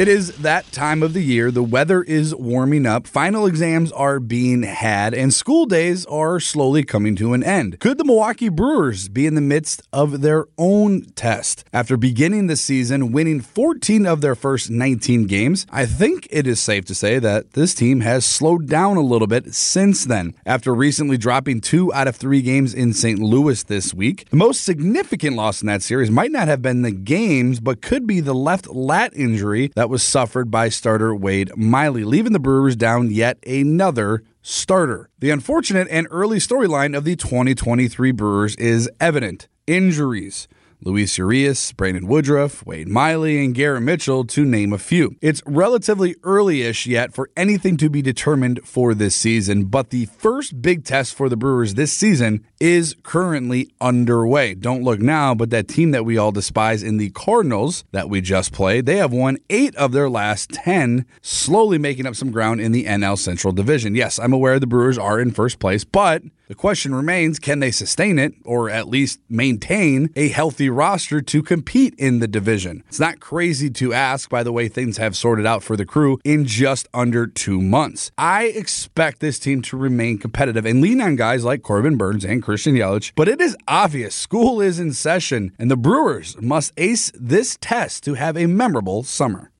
It 0.00 0.08
is 0.08 0.38
that 0.38 0.72
time 0.72 1.02
of 1.02 1.12
the 1.12 1.20
year. 1.20 1.50
The 1.50 1.62
weather 1.62 2.02
is 2.02 2.34
warming 2.34 2.86
up. 2.86 3.06
Final 3.06 3.44
exams 3.44 3.92
are 3.92 4.18
being 4.18 4.62
had, 4.62 5.12
and 5.12 5.34
school 5.34 5.66
days 5.66 6.06
are 6.06 6.40
slowly 6.40 6.84
coming 6.84 7.14
to 7.16 7.34
an 7.34 7.42
end. 7.42 7.78
Could 7.80 7.98
the 7.98 8.04
Milwaukee 8.04 8.48
Brewers 8.48 9.10
be 9.10 9.26
in 9.26 9.34
the 9.34 9.42
midst 9.42 9.82
of 9.92 10.22
their 10.22 10.46
own 10.56 11.02
test? 11.16 11.64
After 11.70 11.98
beginning 11.98 12.46
the 12.46 12.56
season 12.56 13.12
winning 13.12 13.42
14 13.42 14.06
of 14.06 14.22
their 14.22 14.34
first 14.34 14.70
19 14.70 15.26
games, 15.26 15.66
I 15.68 15.84
think 15.84 16.26
it 16.30 16.46
is 16.46 16.60
safe 16.60 16.86
to 16.86 16.94
say 16.94 17.18
that 17.18 17.52
this 17.52 17.74
team 17.74 18.00
has 18.00 18.24
slowed 18.24 18.70
down 18.70 18.96
a 18.96 19.02
little 19.02 19.28
bit 19.28 19.52
since 19.52 20.06
then. 20.06 20.32
After 20.46 20.74
recently 20.74 21.18
dropping 21.18 21.60
two 21.60 21.92
out 21.92 22.08
of 22.08 22.16
three 22.16 22.40
games 22.40 22.72
in 22.72 22.94
St. 22.94 23.18
Louis 23.18 23.62
this 23.64 23.92
week, 23.92 24.30
the 24.30 24.36
most 24.36 24.64
significant 24.64 25.36
loss 25.36 25.60
in 25.60 25.66
that 25.66 25.82
series 25.82 26.10
might 26.10 26.32
not 26.32 26.48
have 26.48 26.62
been 26.62 26.80
the 26.80 26.90
games, 26.90 27.60
but 27.60 27.82
could 27.82 28.06
be 28.06 28.20
the 28.20 28.34
left 28.34 28.66
lat 28.66 29.12
injury 29.14 29.70
that 29.74 29.89
was 29.90 30.04
suffered 30.04 30.52
by 30.52 30.68
starter 30.68 31.14
Wade 31.14 31.50
Miley, 31.56 32.04
leaving 32.04 32.32
the 32.32 32.38
Brewers 32.38 32.76
down 32.76 33.10
yet 33.10 33.38
another 33.44 34.22
starter. 34.40 35.10
The 35.18 35.30
unfortunate 35.30 35.88
and 35.90 36.06
early 36.12 36.38
storyline 36.38 36.96
of 36.96 37.04
the 37.04 37.16
2023 37.16 38.12
Brewers 38.12 38.54
is 38.54 38.88
evident 39.00 39.48
injuries. 39.66 40.46
Luis 40.82 41.18
Urias, 41.18 41.72
Brandon 41.72 42.06
Woodruff, 42.06 42.64
Wade 42.64 42.88
Miley, 42.88 43.44
and 43.44 43.54
Garrett 43.54 43.82
Mitchell, 43.82 44.24
to 44.24 44.44
name 44.44 44.72
a 44.72 44.78
few. 44.78 45.16
It's 45.20 45.42
relatively 45.44 46.16
early-ish 46.22 46.86
yet 46.86 47.12
for 47.12 47.30
anything 47.36 47.76
to 47.78 47.90
be 47.90 48.00
determined 48.00 48.60
for 48.64 48.94
this 48.94 49.14
season, 49.14 49.64
but 49.64 49.90
the 49.90 50.06
first 50.06 50.62
big 50.62 50.84
test 50.84 51.14
for 51.14 51.28
the 51.28 51.36
Brewers 51.36 51.74
this 51.74 51.92
season 51.92 52.46
is 52.60 52.96
currently 53.02 53.70
underway. 53.80 54.54
Don't 54.54 54.82
look 54.82 55.00
now, 55.00 55.34
but 55.34 55.50
that 55.50 55.68
team 55.68 55.90
that 55.90 56.04
we 56.04 56.16
all 56.16 56.32
despise 56.32 56.82
in 56.82 56.96
the 56.96 57.10
Cardinals 57.10 57.84
that 57.92 58.08
we 58.08 58.20
just 58.20 58.52
played, 58.52 58.86
they 58.86 58.96
have 58.96 59.12
won 59.12 59.38
eight 59.50 59.74
of 59.76 59.92
their 59.92 60.08
last 60.08 60.50
10, 60.50 61.04
slowly 61.20 61.78
making 61.78 62.06
up 62.06 62.16
some 62.16 62.30
ground 62.30 62.60
in 62.60 62.72
the 62.72 62.84
NL 62.84 63.18
Central 63.18 63.52
Division. 63.52 63.94
Yes, 63.94 64.18
I'm 64.18 64.32
aware 64.32 64.58
the 64.58 64.66
Brewers 64.66 64.98
are 64.98 65.20
in 65.20 65.30
first 65.30 65.58
place, 65.58 65.84
but 65.84 66.22
the 66.50 66.56
question 66.56 66.92
remains 66.92 67.38
can 67.38 67.60
they 67.60 67.70
sustain 67.70 68.18
it 68.18 68.34
or 68.44 68.68
at 68.68 68.88
least 68.88 69.20
maintain 69.28 70.10
a 70.16 70.30
healthy 70.30 70.68
roster 70.68 71.20
to 71.20 71.44
compete 71.44 71.94
in 71.96 72.18
the 72.18 72.26
division? 72.26 72.82
It's 72.88 72.98
not 72.98 73.20
crazy 73.20 73.70
to 73.70 73.92
ask 73.92 74.28
by 74.28 74.42
the 74.42 74.50
way 74.50 74.66
things 74.66 74.96
have 74.96 75.16
sorted 75.16 75.46
out 75.46 75.62
for 75.62 75.76
the 75.76 75.86
crew 75.86 76.18
in 76.24 76.46
just 76.46 76.88
under 76.92 77.28
two 77.28 77.62
months. 77.62 78.10
I 78.18 78.46
expect 78.46 79.20
this 79.20 79.38
team 79.38 79.62
to 79.62 79.76
remain 79.76 80.18
competitive 80.18 80.66
and 80.66 80.80
lean 80.80 81.00
on 81.00 81.14
guys 81.14 81.44
like 81.44 81.62
Corbin 81.62 81.96
Burnes 81.96 82.24
and 82.24 82.42
Christian 82.42 82.74
Yelich, 82.74 83.12
but 83.14 83.28
it 83.28 83.40
is 83.40 83.56
obvious 83.68 84.16
school 84.16 84.60
is 84.60 84.80
in 84.80 84.92
session 84.92 85.52
and 85.56 85.70
the 85.70 85.76
Brewers 85.76 86.36
must 86.40 86.72
ace 86.76 87.12
this 87.14 87.58
test 87.60 88.02
to 88.02 88.14
have 88.14 88.36
a 88.36 88.46
memorable 88.46 89.04
summer. 89.04 89.52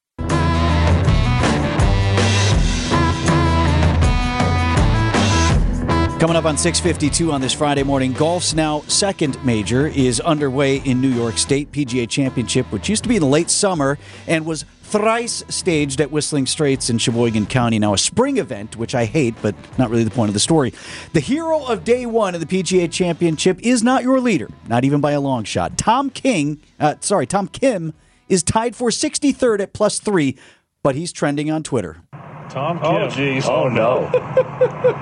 Coming 6.21 6.37
up 6.37 6.45
on 6.45 6.59
652 6.59 7.33
on 7.33 7.41
this 7.41 7.55
Friday 7.55 7.83
morning, 7.83 8.13
golf's 8.13 8.53
now 8.53 8.83
second 8.83 9.43
major 9.43 9.87
is 9.87 10.21
underway 10.21 10.77
in 10.77 11.01
New 11.01 11.09
York 11.09 11.39
State 11.39 11.73
PGA 11.73 12.07
Championship, 12.07 12.71
which 12.71 12.91
used 12.91 13.05
to 13.05 13.09
be 13.09 13.17
in 13.17 13.23
the 13.23 13.27
late 13.27 13.49
summer 13.49 13.99
and 14.27 14.45
was 14.45 14.67
thrice 14.83 15.43
staged 15.49 15.99
at 15.99 16.11
Whistling 16.11 16.45
Straits 16.45 16.91
in 16.91 16.99
Sheboygan 16.99 17.47
County. 17.47 17.79
Now, 17.79 17.95
a 17.95 17.99
spring 17.99 18.37
event, 18.37 18.77
which 18.77 18.95
I 18.95 19.07
hate, 19.07 19.35
but 19.41 19.55
not 19.79 19.89
really 19.89 20.05
the 20.05 20.11
point 20.11 20.29
of 20.29 20.35
the 20.35 20.41
story. 20.41 20.75
The 21.15 21.21
hero 21.21 21.65
of 21.65 21.85
day 21.85 22.05
one 22.05 22.35
of 22.35 22.47
the 22.47 22.63
PGA 22.63 22.93
Championship 22.93 23.59
is 23.63 23.83
not 23.83 24.03
your 24.03 24.21
leader, 24.21 24.51
not 24.69 24.85
even 24.85 25.01
by 25.01 25.13
a 25.13 25.23
long 25.23 25.45
shot. 25.45 25.79
Tom 25.79 26.11
King, 26.11 26.61
uh, 26.79 26.97
sorry, 27.01 27.27
Tom 27.27 27.49
Kim 27.49 27.95
is 28.29 28.43
tied 28.43 28.77
for 28.77 28.91
63rd 28.91 29.61
at 29.61 29.73
plus 29.73 29.99
three, 29.99 30.37
but 30.83 30.95
he's 30.95 31.13
trending 31.13 31.51
on 31.51 31.63
Twitter. 31.63 32.03
Tom 32.51 32.79
Oh, 32.83 33.09
Kim. 33.09 33.11
jeez. 33.11 33.45
Oh, 33.51 33.69
no. 33.69 34.11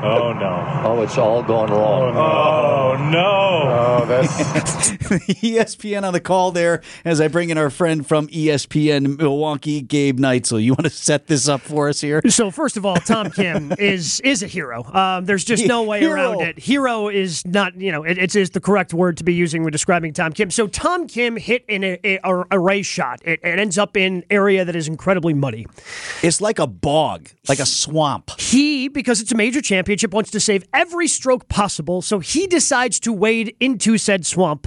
Oh, 0.03 0.33
no. 0.33 0.83
Oh, 0.85 1.03
it's 1.03 1.19
all 1.19 1.43
going 1.43 1.71
wrong. 1.71 2.17
Oh, 2.17 3.11
no. 3.11 4.03
Oh, 4.03 4.07
that's. 4.07 4.89
ESPN 5.09 6.03
on 6.05 6.13
the 6.13 6.21
call 6.21 6.53
there 6.53 6.83
as 7.05 7.21
I 7.21 7.29
bring 7.29 7.51
in 7.51 7.59
our 7.59 7.71
friend 7.71 8.07
from 8.07 8.29
ESPN 8.29 9.17
Milwaukee, 9.19 9.81
Gabe 9.81 10.19
Neitzel. 10.21 10.63
You 10.63 10.73
want 10.73 10.85
to 10.85 10.91
set 10.91 11.27
this 11.27 11.49
up 11.49 11.61
for 11.63 11.89
us 11.89 12.01
here? 12.01 12.21
So 12.29 12.51
first 12.51 12.77
of 12.77 12.85
all, 12.85 12.97
Tom 12.97 13.31
Kim 13.31 13.73
is 13.79 14.21
is 14.21 14.43
a 14.43 14.47
hero. 14.47 14.85
Um, 14.93 15.25
there's 15.25 15.45
just 15.45 15.67
no 15.67 15.83
way 15.83 16.01
Hero. 16.01 16.15
around 16.33 16.41
it. 16.43 16.59
Hero 16.59 17.09
is 17.09 17.45
not, 17.47 17.75
you 17.81 17.91
know, 17.93 18.03
it, 18.05 18.19
it's 18.19 18.35
is 18.37 18.51
the 18.51 18.61
correct 18.61 18.93
word 18.93 19.17
to 19.19 19.25
be 19.25 19.33
using 19.35 19.63
when 19.63 19.73
describing 19.73 20.13
Tom 20.13 20.33
Kim. 20.33 20.51
So 20.51 20.67
Tom 20.67 21.07
Kim 21.07 21.37
hit 21.37 21.65
in 21.69 21.85
a, 21.85 21.99
a, 22.05 22.45
a 22.51 22.59
ray 22.59 22.83
shot. 22.83 23.21
It, 23.25 23.41
it 23.43 23.59
ends 23.59 23.79
up 23.79 23.97
in 23.97 24.25
area 24.31 24.65
that 24.65 24.77
is 24.77 24.89
incredibly 24.89 25.33
muddy. 25.35 25.67
It's 26.23 26.41
like 26.41 26.59
a 26.59 26.67
bog, 26.67 27.31
like 27.49 27.59
a 27.59 27.67
swamp. 27.67 28.39
He, 28.41 28.89
because 28.89 29.21
it's 29.21 29.33
a 29.33 29.37
major 29.37 29.61
championship, 29.61 30.13
wants 30.13 30.31
to 30.33 30.41
save 30.41 30.65
every 30.73 31.09
stroke 31.09 31.49
possible, 31.49 32.03
so 32.03 32.19
he 32.19 32.47
decides 32.47 33.01
to 33.01 33.13
wade 33.13 33.57
into 33.61 33.99
said 33.99 34.27
swamp 34.27 34.67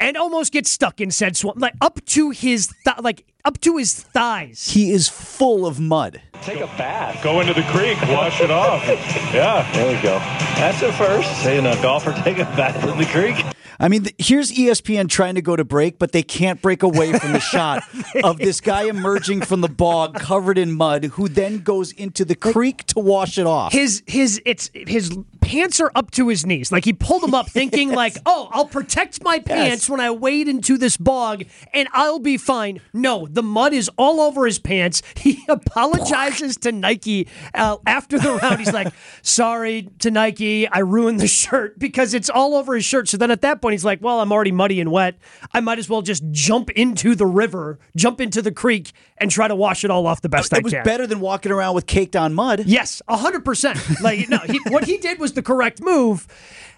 and 0.00 0.16
almost 0.16 0.52
gets 0.52 0.70
stuck 0.70 1.00
in 1.00 1.10
said 1.10 1.36
swamp, 1.36 1.60
like 1.60 1.74
up 1.80 2.04
to 2.06 2.30
his 2.30 2.68
th- 2.84 2.98
like 3.00 3.24
up 3.44 3.60
to 3.60 3.76
his 3.76 3.94
thighs. 3.94 4.70
He 4.70 4.92
is 4.92 5.08
full 5.08 5.66
of 5.66 5.80
mud. 5.80 6.20
Take 6.42 6.60
a 6.60 6.66
bath. 6.66 7.22
Go 7.22 7.40
into 7.40 7.54
the 7.54 7.62
creek, 7.64 8.00
wash 8.02 8.40
it 8.40 8.50
off. 8.50 8.82
Yeah. 9.34 9.70
There 9.72 9.94
we 9.94 10.02
go. 10.02 10.18
That's 10.56 10.80
a 10.82 10.92
first. 10.92 11.42
Seeing 11.42 11.66
a 11.66 11.74
golfer 11.82 12.12
take 12.24 12.38
a 12.38 12.44
bath 12.44 12.82
in 12.88 12.98
the 12.98 13.04
creek. 13.06 13.36
I 13.80 13.88
mean, 13.88 14.06
here's 14.18 14.50
ESPN 14.50 15.08
trying 15.08 15.36
to 15.36 15.42
go 15.42 15.54
to 15.54 15.64
break, 15.64 15.98
but 15.98 16.12
they 16.12 16.22
can't 16.22 16.60
break 16.60 16.82
away 16.82 17.12
from 17.12 17.32
the 17.32 17.40
shot 17.40 17.84
of 18.24 18.38
this 18.38 18.60
guy 18.60 18.82
emerging 18.84 19.42
from 19.42 19.60
the 19.60 19.68
bog 19.68 20.14
covered 20.14 20.58
in 20.58 20.72
mud, 20.72 21.04
who 21.04 21.28
then 21.28 21.58
goes 21.58 21.92
into 21.92 22.24
the 22.24 22.34
creek 22.34 22.84
to 22.86 22.98
wash 22.98 23.38
it 23.38 23.46
off. 23.46 23.72
His 23.72 24.02
his 24.06 24.42
it's 24.44 24.70
his 24.74 25.16
pants 25.40 25.80
are 25.80 25.90
up 25.94 26.10
to 26.12 26.28
his 26.28 26.44
knees. 26.44 26.70
Like 26.70 26.84
he 26.84 26.92
pulled 26.92 27.22
them 27.22 27.34
up, 27.34 27.48
thinking 27.50 27.92
like, 27.92 28.16
"Oh, 28.26 28.48
I'll 28.52 28.66
protect 28.66 29.22
my 29.22 29.38
pants 29.38 29.88
when 29.88 30.00
I 30.00 30.10
wade 30.10 30.48
into 30.48 30.78
this 30.78 30.96
bog, 30.96 31.44
and 31.72 31.88
I'll 31.92 32.18
be 32.18 32.36
fine." 32.36 32.80
No, 32.92 33.26
the 33.30 33.42
mud 33.42 33.72
is 33.72 33.90
all 33.96 34.20
over 34.20 34.46
his 34.46 34.58
pants. 34.58 35.02
He 35.28 35.44
apologizes 35.48 36.56
to 36.58 36.72
Nike 36.72 37.28
uh, 37.52 37.76
after 37.86 38.18
the 38.18 38.34
round. 38.34 38.60
He's 38.60 38.72
like, 38.72 38.92
"Sorry 39.22 39.88
to 39.98 40.10
Nike, 40.10 40.68
I 40.68 40.78
ruined 40.78 41.20
the 41.20 41.26
shirt 41.26 41.78
because 41.78 42.14
it's 42.14 42.30
all 42.30 42.54
over 42.54 42.74
his 42.74 42.84
shirt." 42.84 43.08
So 43.08 43.16
then 43.16 43.30
at 43.30 43.42
that 43.42 43.60
point, 43.60 43.72
he's 43.72 43.84
like, 43.84 44.00
"Well, 44.00 44.20
I'm 44.20 44.32
already 44.32 44.52
muddy 44.52 44.80
and 44.80 44.90
wet. 44.90 45.16
I 45.52 45.60
might 45.60 45.78
as 45.78 45.88
well 45.88 46.02
just 46.02 46.22
jump 46.30 46.70
into 46.70 47.14
the 47.14 47.26
river, 47.26 47.78
jump 47.96 48.20
into 48.20 48.40
the 48.40 48.52
creek, 48.52 48.92
and 49.18 49.30
try 49.30 49.48
to 49.48 49.54
wash 49.54 49.84
it 49.84 49.90
all 49.90 50.06
off 50.06 50.22
the 50.22 50.28
best 50.28 50.52
I 50.52 50.58
can." 50.58 50.60
It 50.60 50.64
was 50.64 50.84
better 50.84 51.06
than 51.06 51.20
walking 51.20 51.52
around 51.52 51.74
with 51.74 51.86
caked 51.86 52.16
on 52.16 52.32
mud. 52.34 52.64
Yes, 52.66 53.02
hundred 53.08 53.44
percent. 53.44 53.78
Like 54.00 54.28
no, 54.28 54.38
he, 54.38 54.60
what 54.68 54.84
he 54.84 54.98
did 54.98 55.18
was 55.18 55.27
the 55.34 55.42
correct 55.42 55.80
move. 55.82 56.26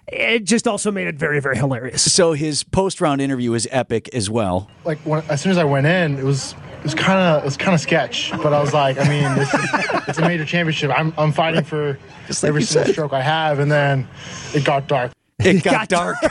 It 0.07 0.43
just 0.43 0.67
also 0.67 0.91
made 0.91 1.07
it 1.07 1.15
very, 1.15 1.39
very 1.39 1.55
hilarious. 1.57 2.11
So 2.11 2.33
his 2.33 2.63
post 2.63 2.99
round 3.01 3.21
interview 3.21 3.53
is 3.53 3.67
epic 3.71 4.09
as 4.13 4.29
well. 4.29 4.69
like 4.83 4.97
when, 4.99 5.23
as 5.29 5.41
soon 5.41 5.51
as 5.51 5.57
I 5.57 5.63
went 5.63 5.85
in, 5.87 6.17
it 6.17 6.23
was 6.23 6.53
it 6.79 6.83
was 6.83 6.95
kind 6.95 7.19
of 7.19 7.43
it 7.43 7.45
was 7.45 7.55
kind 7.55 7.73
of 7.75 7.79
sketch. 7.79 8.31
But 8.43 8.51
I 8.53 8.59
was 8.59 8.73
like, 8.73 8.97
I 8.99 9.07
mean, 9.07 9.35
this 9.35 9.53
is, 9.53 9.69
it's 10.07 10.17
a 10.17 10.21
major 10.21 10.43
championship. 10.45 10.91
I'm 10.93 11.13
I'm 11.17 11.31
fighting 11.31 11.63
for 11.63 11.97
Just 12.27 12.43
like 12.43 12.49
every 12.49 12.63
single 12.63 12.85
said. 12.87 12.93
stroke 12.93 13.13
I 13.13 13.21
have, 13.21 13.59
and 13.59 13.71
then 13.71 14.07
it 14.53 14.65
got 14.65 14.87
dark. 14.87 15.11
It 15.45 15.63
got 15.63 15.89
dark. 15.89 16.17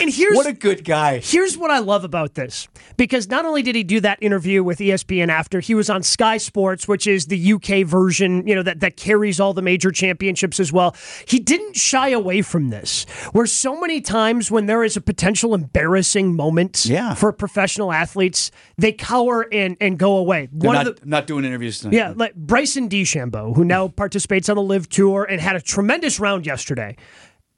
And 0.00 0.10
here's 0.12 0.36
What 0.36 0.46
a 0.46 0.52
good 0.52 0.84
guy. 0.84 1.18
Here's 1.18 1.56
what 1.58 1.70
I 1.70 1.78
love 1.78 2.04
about 2.04 2.34
this 2.34 2.68
because 2.96 3.28
not 3.28 3.44
only 3.44 3.62
did 3.62 3.74
he 3.74 3.82
do 3.82 4.00
that 4.00 4.18
interview 4.22 4.62
with 4.62 4.78
ESPN 4.78 5.28
after, 5.28 5.60
he 5.60 5.74
was 5.74 5.90
on 5.90 6.02
Sky 6.02 6.36
Sports, 6.38 6.88
which 6.88 7.06
is 7.06 7.26
the 7.26 7.52
UK 7.54 7.84
version, 7.86 8.46
you 8.46 8.54
know, 8.54 8.62
that, 8.62 8.80
that 8.80 8.96
carries 8.96 9.40
all 9.40 9.52
the 9.52 9.62
major 9.62 9.90
championships 9.90 10.58
as 10.60 10.72
well. 10.72 10.96
He 11.26 11.38
didn't 11.38 11.76
shy 11.76 12.08
away 12.10 12.42
from 12.42 12.70
this, 12.70 13.04
where 13.32 13.46
so 13.46 13.78
many 13.78 14.00
times 14.00 14.50
when 14.50 14.66
there 14.66 14.82
is 14.84 14.96
a 14.96 15.00
potential 15.00 15.54
embarrassing 15.54 16.34
moment 16.34 16.86
Yeah. 16.86 17.14
for 17.14 17.32
professional 17.32 17.92
athletes, 17.92 18.50
they 18.78 18.92
cower 18.92 19.46
and, 19.52 19.76
and 19.80 19.98
go 19.98 20.16
away. 20.16 20.48
They're 20.52 20.68
One 20.68 20.76
not, 20.76 20.86
of 20.86 21.00
the 21.00 21.06
not 21.06 21.26
doing 21.26 21.44
interviews 21.44 21.80
tonight. 21.80 21.94
yeah, 21.96 22.12
like 22.16 22.34
Bryson 22.34 22.88
DeChambeau, 22.88 23.54
who 23.56 23.64
now 23.64 23.88
participates 23.88 24.48
on 24.48 24.56
the 24.56 24.62
LIV 24.62 24.88
Tour 24.88 25.24
and 25.24 25.40
had 25.40 25.56
a 25.56 25.60
tremendous 25.60 26.18
round 26.20 26.46
yesterday. 26.46 26.89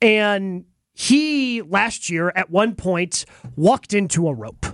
And 0.01 0.64
he 0.95 1.62
last 1.62 2.11
year 2.11 2.33
at 2.35 2.51
one 2.51 2.75
point 2.75 3.25
walked 3.57 3.95
into 3.95 4.29
a 4.29 4.35
rope. 4.35 4.66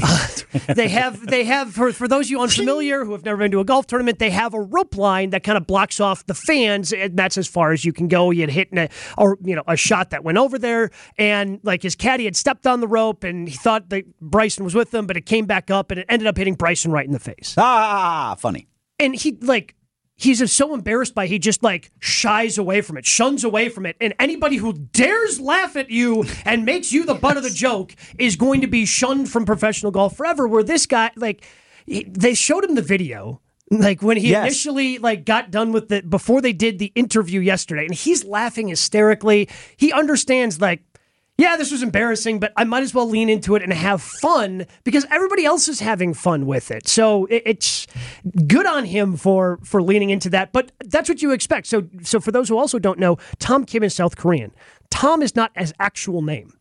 Uh, 0.00 0.26
they 0.74 0.88
have 0.88 1.26
they 1.26 1.44
have 1.44 1.72
for, 1.72 1.92
for 1.92 2.06
those 2.06 2.26
of 2.26 2.30
you 2.30 2.40
unfamiliar 2.40 3.04
who 3.04 3.10
have 3.12 3.24
never 3.24 3.38
been 3.38 3.50
to 3.50 3.58
a 3.60 3.64
golf 3.64 3.86
tournament, 3.88 4.18
they 4.20 4.30
have 4.30 4.54
a 4.54 4.60
rope 4.60 4.96
line 4.96 5.30
that 5.30 5.42
kind 5.42 5.58
of 5.58 5.66
blocks 5.66 5.98
off 6.00 6.24
the 6.26 6.34
fans, 6.34 6.92
and 6.92 7.16
that's 7.18 7.36
as 7.36 7.48
far 7.48 7.72
as 7.72 7.84
you 7.84 7.92
can 7.92 8.06
go. 8.08 8.30
You 8.30 8.42
had 8.42 8.50
hit 8.50 8.68
a, 8.72 8.88
or 9.18 9.36
you 9.42 9.56
know 9.56 9.64
a 9.66 9.76
shot 9.76 10.10
that 10.10 10.22
went 10.22 10.38
over 10.38 10.58
there, 10.58 10.90
and 11.18 11.58
like 11.64 11.82
his 11.82 11.96
caddy 11.96 12.24
had 12.24 12.36
stepped 12.36 12.66
on 12.68 12.80
the 12.80 12.86
rope, 12.88 13.24
and 13.24 13.48
he 13.48 13.56
thought 13.56 13.88
that 13.90 14.04
Bryson 14.20 14.62
was 14.64 14.74
with 14.76 14.92
them, 14.92 15.06
but 15.06 15.16
it 15.16 15.26
came 15.26 15.44
back 15.46 15.70
up, 15.72 15.90
and 15.90 15.98
it 16.00 16.06
ended 16.08 16.28
up 16.28 16.36
hitting 16.36 16.54
Bryson 16.54 16.92
right 16.92 17.06
in 17.06 17.12
the 17.12 17.18
face 17.18 17.54
Ah, 17.58 18.36
funny. 18.38 18.68
and 19.00 19.14
he 19.16 19.32
like 19.42 19.74
he's 20.18 20.40
just 20.40 20.54
so 20.56 20.74
embarrassed 20.74 21.14
by 21.14 21.24
it, 21.24 21.28
he 21.28 21.38
just 21.38 21.62
like 21.62 21.90
shies 22.00 22.58
away 22.58 22.82
from 22.82 22.98
it 22.98 23.06
shuns 23.06 23.44
away 23.44 23.70
from 23.70 23.86
it. 23.86 23.96
And 24.00 24.12
anybody 24.18 24.56
who 24.56 24.74
dares 24.74 25.40
laugh 25.40 25.76
at 25.76 25.88
you 25.90 26.24
and 26.44 26.66
makes 26.66 26.92
you 26.92 27.06
the 27.06 27.14
butt 27.14 27.38
of 27.38 27.42
the 27.44 27.50
joke 27.50 27.94
is 28.18 28.36
going 28.36 28.60
to 28.60 28.66
be 28.66 28.84
shunned 28.84 29.30
from 29.30 29.46
professional 29.46 29.92
golf 29.92 30.16
forever 30.16 30.46
where 30.46 30.62
this 30.62 30.84
guy 30.86 31.10
like 31.16 31.46
he- 31.86 32.04
they 32.04 32.34
showed 32.34 32.64
him 32.64 32.74
the 32.74 32.82
video 32.82 33.40
like 33.70 34.02
when 34.02 34.16
he 34.16 34.30
Yes. 34.30 34.46
initially 34.46 34.96
like 34.98 35.24
got 35.26 35.50
done 35.50 35.72
with 35.72 35.92
it 35.92 36.08
before 36.08 36.40
they 36.40 36.54
did 36.54 36.78
the 36.78 36.90
interview 36.94 37.38
yesterday 37.40 37.84
and 37.84 37.94
he's 37.94 38.24
laughing 38.24 38.68
hysterically. 38.68 39.46
He 39.76 39.92
understands 39.92 40.58
like 40.60 40.82
yeah, 41.38 41.56
this 41.56 41.70
was 41.70 41.84
embarrassing, 41.84 42.40
but 42.40 42.52
I 42.56 42.64
might 42.64 42.82
as 42.82 42.92
well 42.92 43.08
lean 43.08 43.28
into 43.28 43.54
it 43.54 43.62
and 43.62 43.72
have 43.72 44.02
fun 44.02 44.66
because 44.82 45.06
everybody 45.08 45.44
else 45.44 45.68
is 45.68 45.78
having 45.78 46.12
fun 46.12 46.46
with 46.46 46.72
it. 46.72 46.88
So 46.88 47.26
it, 47.26 47.42
it's 47.46 47.86
good 48.48 48.66
on 48.66 48.84
him 48.84 49.16
for 49.16 49.60
for 49.62 49.80
leaning 49.80 50.10
into 50.10 50.28
that. 50.30 50.52
But 50.52 50.72
that's 50.84 51.08
what 51.08 51.22
you 51.22 51.30
expect. 51.30 51.68
So 51.68 51.88
so 52.02 52.18
for 52.18 52.32
those 52.32 52.48
who 52.48 52.58
also 52.58 52.80
don't 52.80 52.98
know, 52.98 53.18
Tom 53.38 53.64
Kim 53.64 53.84
is 53.84 53.94
South 53.94 54.16
Korean. 54.16 54.52
Tom 54.90 55.22
is 55.22 55.36
not 55.36 55.52
his 55.56 55.72
actual 55.78 56.22
name. 56.22 56.54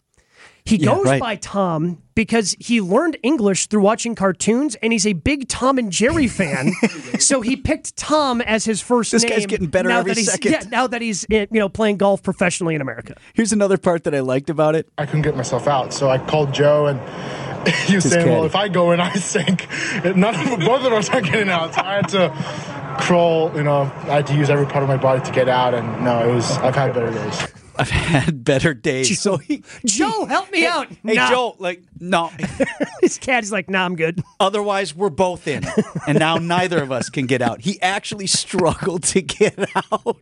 He 0.67 0.75
Yeah, 0.77 0.95
goes 0.95 1.05
right. 1.05 1.19
by 1.21 1.35
Tom 1.37 2.01
because 2.13 2.55
he 2.59 2.81
learned 2.81 3.15
English 3.23 3.67
through 3.67 3.81
watching 3.81 4.15
cartoons 4.15 4.75
and 4.81 4.91
he's 4.91 5.07
a 5.07 5.13
big 5.13 5.47
Tom 5.47 5.77
and 5.77 5.91
Jerry 5.91 6.27
fan. 6.27 6.73
so 7.19 7.39
he 7.39 7.55
picked 7.55 7.95
Tom 7.95 8.41
as 8.41 8.65
his 8.65 8.81
first 8.81 9.13
This 9.13 9.23
name. 9.23 9.31
guy's 9.31 9.45
getting 9.45 9.67
better 9.67 9.87
now 9.87 9.99
every 9.99 10.11
that 10.11 10.17
he's, 10.17 10.29
second. 10.31 10.51
Yeah, 10.51 10.63
now 10.69 10.87
that 10.87 11.01
he's 11.01 11.25
eh, 11.31 11.45
you 11.49 11.59
know 11.59 11.69
playing 11.69 11.97
golf 11.97 12.21
professionally 12.21 12.75
in 12.75 12.81
America. 12.81 13.15
Here's 13.33 13.53
another 13.53 13.77
part 13.77 14.03
that 14.03 14.13
I 14.13 14.19
liked 14.19 14.49
about 14.49 14.75
it. 14.75 14.89
I 14.97 15.05
couldn't 15.05 15.21
get 15.21 15.37
myself 15.37 15.67
out, 15.67 15.93
so 15.93 16.09
I 16.09 16.17
called 16.17 16.53
Joe 16.53 16.87
and. 16.87 16.99
He 17.87 17.95
was 17.95 18.05
His 18.05 18.13
saying, 18.13 18.29
"Well, 18.29 18.45
if 18.45 18.55
I 18.55 18.69
go 18.69 18.91
in, 18.91 19.01
I 19.01 19.13
sink. 19.15 19.67
None 20.05 20.23
of 20.35 20.59
both 20.61 20.85
of 20.85 20.93
us 20.93 21.09
are 21.09 21.19
getting 21.19 21.49
out." 21.49 21.73
So 21.75 21.81
I 21.81 21.95
had 21.95 22.07
to 22.09 22.97
crawl. 23.01 23.51
You 23.55 23.63
know, 23.63 23.81
I 24.03 24.15
had 24.17 24.27
to 24.27 24.35
use 24.35 24.49
every 24.49 24.65
part 24.65 24.83
of 24.83 24.89
my 24.89 24.95
body 24.95 25.21
to 25.25 25.31
get 25.33 25.49
out. 25.49 25.73
And 25.73 26.03
no, 26.03 26.29
it 26.29 26.33
was. 26.33 26.49
I've 26.59 26.75
had 26.75 26.93
better 26.93 27.11
days. 27.11 27.47
I've 27.79 27.89
had 27.89 28.43
better 28.43 28.73
days. 28.73 29.19
So 29.19 29.37
he, 29.37 29.63
Joe, 29.85 30.25
help 30.25 30.51
me 30.51 30.65
out. 30.65 30.87
hey 31.03 31.13
Nah. 31.15 31.29
Joe, 31.29 31.55
like 31.59 31.83
no. 31.99 32.27
His 33.01 33.17
caddy's 33.19 33.51
like, 33.51 33.69
"Nah, 33.69 33.85
I'm 33.85 33.95
good." 33.95 34.21
Otherwise, 34.39 34.95
we're 34.95 35.09
both 35.09 35.47
in, 35.47 35.63
and 36.07 36.17
now 36.19 36.35
neither 36.41 36.81
of 36.81 36.91
us 36.91 37.09
can 37.09 37.25
get 37.25 37.41
out. 37.41 37.61
He 37.61 37.81
actually 37.81 38.27
struggled 38.27 39.03
to 39.03 39.21
get 39.21 39.57
out. 39.91 40.17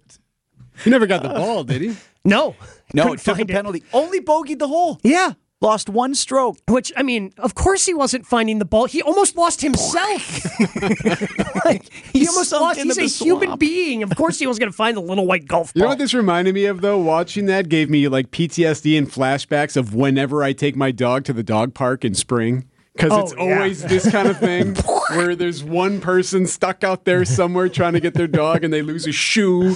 He 0.83 0.89
never 0.89 1.07
got 1.07 1.23
the 1.23 1.29
ball, 1.29 1.63
did 1.63 1.81
he? 1.81 1.95
No, 2.25 2.55
No, 2.93 3.03
Couldn't 3.03 3.17
took 3.19 3.35
a 3.35 3.37
find 3.37 3.49
it. 3.49 3.53
penalty. 3.53 3.83
Only 3.93 4.19
bogeyed 4.19 4.59
the 4.59 4.67
hole. 4.67 4.99
Yeah. 5.03 5.33
Lost 5.61 5.89
one 5.89 6.13
stroke. 6.15 6.57
Which 6.67 6.91
I 6.97 7.03
mean, 7.03 7.31
of 7.37 7.55
course 7.55 7.85
he 7.85 7.93
wasn't 7.93 8.25
finding 8.25 8.59
the 8.59 8.65
ball. 8.65 8.85
He 8.85 9.01
almost 9.01 9.37
lost 9.37 9.61
himself. 9.61 10.45
like, 11.65 11.91
he 12.11 12.19
He 12.19 12.27
almost 12.27 12.51
lost. 12.51 12.79
He's 12.79 12.97
a 12.97 13.01
the 13.01 13.07
human 13.07 13.57
being. 13.57 14.03
Of 14.03 14.15
course 14.15 14.37
he 14.37 14.47
was 14.47 14.59
going 14.59 14.71
to 14.71 14.75
find 14.75 14.97
the 14.97 15.01
little 15.01 15.25
white 15.25 15.47
golf 15.47 15.73
ball. 15.73 15.79
You 15.79 15.83
know 15.83 15.89
what 15.89 15.97
this 15.97 16.13
reminded 16.13 16.53
me 16.55 16.65
of 16.65 16.81
though? 16.81 16.97
Watching 16.97 17.45
that 17.45 17.69
gave 17.69 17.89
me 17.89 18.07
like 18.07 18.31
PTSD 18.31 18.97
and 18.97 19.09
flashbacks 19.09 19.77
of 19.77 19.93
whenever 19.95 20.43
I 20.43 20.53
take 20.53 20.75
my 20.75 20.91
dog 20.91 21.23
to 21.25 21.33
the 21.33 21.43
dog 21.43 21.73
park 21.73 22.03
in 22.03 22.13
spring. 22.15 22.67
Because 22.93 23.11
Oh, 23.11 23.19
it's 23.21 23.33
yeah. 23.33 23.55
always 23.55 23.81
this 23.83 24.09
kind 24.09 24.27
of 24.27 24.37
thing 24.39 24.75
where 25.15 25.35
there's 25.35 25.63
one 25.63 25.99
person 25.99 26.47
stuck 26.47 26.83
out 26.83 27.05
there 27.05 27.25
somewhere 27.25 27.67
trying 27.69 27.93
to 27.93 27.99
get 27.99 28.13
their 28.13 28.27
dog 28.27 28.63
and 28.63 28.73
they 28.73 28.81
lose 28.81 29.05
a 29.07 29.11
shoe, 29.11 29.75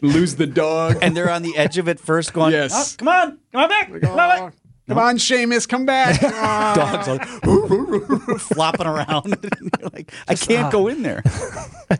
lose 0.00 0.36
the 0.36 0.46
dog. 0.46 0.96
And 1.02 1.14
they're 1.16 1.30
on 1.30 1.42
the 1.42 1.56
edge 1.56 1.76
of 1.76 1.88
it 1.88 2.00
first, 2.00 2.32
going, 2.32 2.52
Yes. 2.52 2.94
"Oh, 2.94 2.96
come 2.98 3.08
on, 3.08 3.38
come 3.52 3.62
on 3.62 3.68
back, 3.68 3.88
come 3.88 4.10
on 4.10 4.16
back. 4.16 4.40
Oh. 4.42 4.50
Come 4.88 4.98
on, 4.98 5.16
Seamus, 5.16 5.66
come 5.68 5.86
back. 5.86 6.20
Dog's 6.74 7.08
like 7.08 7.24
flopping 8.40 8.86
around. 8.86 9.36
You're 9.80 9.90
like, 9.92 10.12
I 10.28 10.34
can't 10.34 10.66
uh, 10.66 10.70
go 10.70 10.88
in 10.88 11.02
there. 11.02 11.22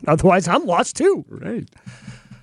Otherwise, 0.06 0.48
I'm 0.48 0.66
lost 0.66 0.96
too. 0.96 1.24
Right. 1.28 1.68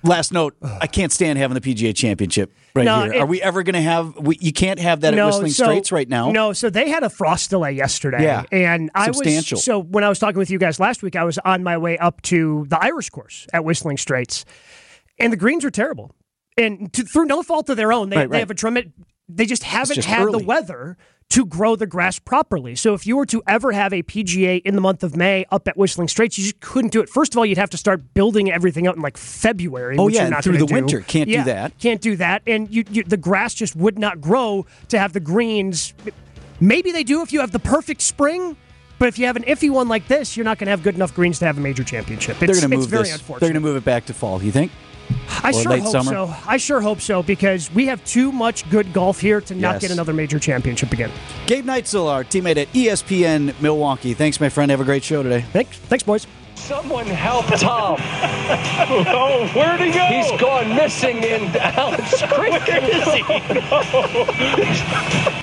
Last 0.04 0.32
note: 0.32 0.56
I 0.60 0.88
can't 0.88 1.12
stand 1.12 1.38
having 1.38 1.54
the 1.54 1.60
PGA 1.60 1.94
Championship 1.94 2.52
right 2.74 2.84
No, 2.84 3.04
here. 3.04 3.12
it- 3.12 3.20
Are 3.20 3.26
we 3.26 3.40
ever 3.40 3.62
going 3.62 3.74
to 3.74 3.80
have? 3.82 4.16
We, 4.18 4.36
you 4.40 4.52
can't 4.52 4.80
have 4.80 5.02
that 5.02 5.14
at 5.14 5.24
Whistling 5.24 5.52
so- 5.52 5.64
Straits 5.66 5.92
right 5.92 6.08
now. 6.08 6.32
No, 6.32 6.52
so 6.52 6.70
they 6.70 6.88
had 6.88 7.04
a 7.04 7.08
frost 7.10 7.50
delay 7.50 7.70
yesterday. 7.72 8.24
Yeah. 8.24 8.42
And 8.50 8.90
I 8.96 9.06
Substantial. 9.06 9.56
was 9.56 9.64
so 9.64 9.78
when 9.80 10.02
I 10.02 10.08
was 10.08 10.18
talking 10.18 10.38
with 10.38 10.50
you 10.50 10.58
guys 10.58 10.80
last 10.80 11.04
week, 11.04 11.14
I 11.14 11.22
was 11.22 11.38
on 11.44 11.62
my 11.62 11.78
way 11.78 11.98
up 11.98 12.20
to 12.22 12.66
the 12.68 12.82
Irish 12.82 13.10
course 13.10 13.46
at 13.52 13.64
Whistling 13.64 13.96
Straits. 13.96 14.44
And 15.20 15.32
the 15.32 15.36
greens 15.36 15.64
are 15.64 15.70
terrible. 15.70 16.10
And 16.58 16.92
to, 16.94 17.04
through 17.04 17.26
no 17.26 17.44
fault 17.44 17.68
of 17.70 17.76
their 17.76 17.92
own, 17.92 18.10
they, 18.10 18.16
Right, 18.16 18.30
they 18.30 18.38
have 18.40 18.50
a 18.50 18.54
tremendous 18.54 18.92
they 19.28 19.46
just 19.46 19.62
haven't 19.62 19.96
just 19.96 20.08
had 20.08 20.22
early. 20.22 20.40
the 20.40 20.44
weather 20.44 20.96
to 21.32 21.46
grow 21.46 21.76
the 21.76 21.86
grass 21.86 22.18
properly. 22.18 22.74
So 22.76 22.92
if 22.92 23.06
you 23.06 23.16
were 23.16 23.24
to 23.26 23.42
ever 23.46 23.72
have 23.72 23.94
a 23.94 24.02
PGA 24.02 24.60
in 24.66 24.74
the 24.74 24.82
month 24.82 25.02
of 25.02 25.16
May 25.16 25.46
up 25.50 25.66
at 25.66 25.78
Whistling 25.78 26.08
Straits, 26.08 26.36
you 26.36 26.44
just 26.44 26.60
couldn't 26.60 26.92
do 26.92 27.00
it. 27.00 27.08
First 27.08 27.32
of 27.32 27.38
all, 27.38 27.46
you'd 27.46 27.56
have 27.56 27.70
to 27.70 27.78
start 27.78 28.12
building 28.12 28.52
everything 28.52 28.86
out 28.86 28.96
in 28.96 29.02
like 29.02 29.16
February. 29.16 29.96
Oh, 29.98 30.08
yeah, 30.08 30.42
through 30.42 30.58
the 30.58 30.66
do. 30.66 30.74
winter. 30.74 31.00
Can't 31.00 31.30
do 31.30 31.42
that. 31.44 31.78
Can't 31.78 32.02
do 32.02 32.16
that, 32.16 32.42
and 32.46 32.72
you, 32.72 32.84
you 32.90 33.02
the 33.02 33.16
grass 33.16 33.54
just 33.54 33.74
would 33.76 33.98
not 33.98 34.20
grow 34.20 34.66
to 34.88 34.98
have 34.98 35.14
the 35.14 35.20
greens. 35.20 35.94
Maybe 36.60 36.92
they 36.92 37.02
do 37.02 37.22
if 37.22 37.32
you 37.32 37.40
have 37.40 37.52
the 37.52 37.58
perfect 37.58 38.02
spring. 38.02 38.56
But 38.98 39.08
if 39.08 39.18
you 39.18 39.26
have 39.26 39.34
an 39.34 39.42
iffy 39.44 39.68
one 39.68 39.88
like 39.88 40.06
this, 40.06 40.36
you're 40.36 40.44
not 40.44 40.58
going 40.58 40.66
to 40.66 40.70
have 40.70 40.84
good 40.84 40.94
enough 40.94 41.12
greens 41.12 41.40
to 41.40 41.46
have 41.46 41.58
a 41.58 41.60
major 41.60 41.82
championship. 41.82 42.40
It's, 42.40 42.40
they're 42.40 42.48
going 42.48 42.70
to 42.70 42.76
it's 42.76 42.82
move 42.82 42.88
very 42.88 43.02
this. 43.04 43.14
unfortunate. 43.14 43.40
They're 43.40 43.52
going 43.54 43.62
to 43.62 43.68
move 43.68 43.76
it 43.76 43.84
back 43.84 44.04
to 44.06 44.14
fall. 44.14 44.40
You 44.40 44.52
think? 44.52 44.70
I 45.42 45.50
or 45.50 45.52
sure 45.54 45.72
late 45.72 45.82
hope 45.82 45.92
summer? 45.92 46.10
so. 46.12 46.34
I 46.46 46.56
sure 46.56 46.80
hope 46.80 47.00
so 47.00 47.22
because 47.22 47.72
we 47.72 47.86
have 47.86 48.04
too 48.04 48.30
much 48.32 48.68
good 48.70 48.92
golf 48.92 49.20
here 49.20 49.40
to 49.40 49.54
not 49.54 49.74
Yes. 49.74 49.82
get 49.82 49.90
another 49.90 50.12
major 50.12 50.38
championship 50.38 50.92
again. 50.92 51.10
Gabe 51.46 51.64
Neitzel, 51.66 52.08
our 52.10 52.22
teammate 52.24 52.56
at 52.58 52.68
ESPN 52.72 53.54
Milwaukee. 53.60 54.14
Thanks, 54.14 54.40
my 54.40 54.48
friend. 54.48 54.70
Have 54.70 54.80
a 54.80 54.84
great 54.84 55.02
show 55.04 55.22
today. 55.22 55.44
Thanks, 55.52 55.76
thanks, 55.78 56.02
boys. 56.04 56.26
Someone 56.54 57.06
help 57.06 57.46
Tom. 57.58 57.96
oh, 58.00 59.50
where'd 59.54 59.80
he 59.80 59.90
go? 59.90 60.04
He's 60.06 60.30
gone 60.40 60.76
missing 60.76 61.16
in 61.24 61.50
Alex 61.56 62.22
Creek. 62.22 62.52
Where 62.68 62.84
is 62.84 63.04
he? 65.26 65.38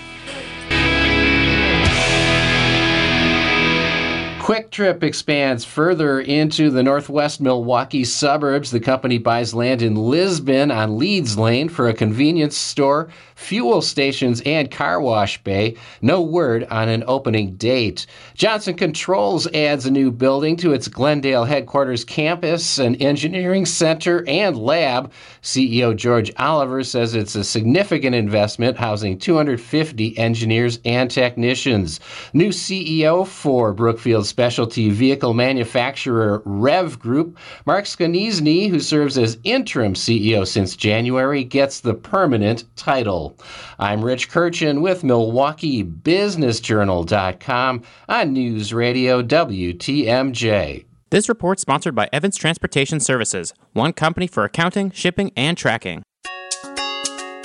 QuikTrip 4.49 5.03
expands 5.03 5.63
further 5.63 6.19
into 6.19 6.71
the 6.71 6.81
northwest 6.81 7.39
Milwaukee 7.39 8.03
suburbs. 8.03 8.71
The 8.71 8.79
company 8.79 9.19
buys 9.19 9.53
land 9.53 9.83
in 9.83 9.93
Lisbon 9.93 10.71
on 10.71 10.97
Leeds 10.97 11.37
Lane 11.37 11.69
for 11.69 11.87
a 11.87 11.93
convenience 11.93 12.57
store, 12.57 13.09
fuel 13.35 13.79
stations, 13.83 14.41
and 14.47 14.71
car 14.71 14.99
wash 15.01 15.37
bay. 15.43 15.77
No 16.01 16.23
word 16.23 16.65
on 16.71 16.89
an 16.89 17.03
opening 17.05 17.57
date. 17.57 18.07
Johnson 18.33 18.73
Controls 18.73 19.45
adds 19.53 19.85
a 19.85 19.91
new 19.91 20.09
building 20.09 20.57
to 20.57 20.73
its 20.73 20.87
Glendale 20.87 21.45
headquarters 21.45 22.03
campus, 22.03 22.79
an 22.79 22.95
engineering 22.95 23.67
center, 23.67 24.27
and 24.27 24.57
lab. 24.57 25.11
CEO 25.43 25.95
George 25.95 26.31
Oliver 26.37 26.83
says 26.83 27.13
it's 27.13 27.35
a 27.35 27.43
significant 27.43 28.15
investment, 28.15 28.77
housing 28.77 29.19
250 29.19 30.17
engineers 30.17 30.79
and 30.85 31.11
technicians. 31.11 31.99
New 32.33 32.49
CEO 32.49 33.27
for 33.27 33.73
Brookfield 33.73 34.25
specialty 34.39 34.89
vehicle 34.89 35.33
manufacturer 35.33 36.41
Rev 36.45 36.97
Group, 36.97 37.37
Mark 37.65 37.83
Skonieczny, 37.83 38.69
who 38.69 38.79
serves 38.79 39.17
as 39.17 39.37
interim 39.43 39.95
CEO 39.95 40.47
since 40.47 40.77
January, 40.77 41.43
gets 41.43 41.81
the 41.81 41.93
permanent 41.93 42.63
title. 42.77 43.37
I'm 43.79 44.01
Rich 44.01 44.29
Kirchen 44.29 44.79
with 44.79 45.01
MilwaukeeBusinessJournal.com 45.01 47.83
on 48.07 48.31
News 48.31 48.73
Radio 48.73 49.21
WTMJ. 49.21 50.85
This 51.09 51.27
report 51.27 51.59
sponsored 51.59 51.95
by 51.95 52.07
Evans 52.13 52.37
Transportation 52.37 53.01
Services, 53.01 53.53
one 53.73 53.91
company 53.91 54.27
for 54.27 54.45
accounting, 54.45 54.89
shipping, 54.91 55.33
and 55.35 55.57
tracking. 55.57 56.01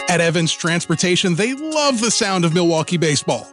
At 0.08 0.20
Evans 0.20 0.52
Transportation, 0.52 1.34
they 1.34 1.54
love 1.54 2.00
the 2.00 2.12
sound 2.12 2.44
of 2.44 2.54
Milwaukee 2.54 2.98
baseball. 2.98 3.48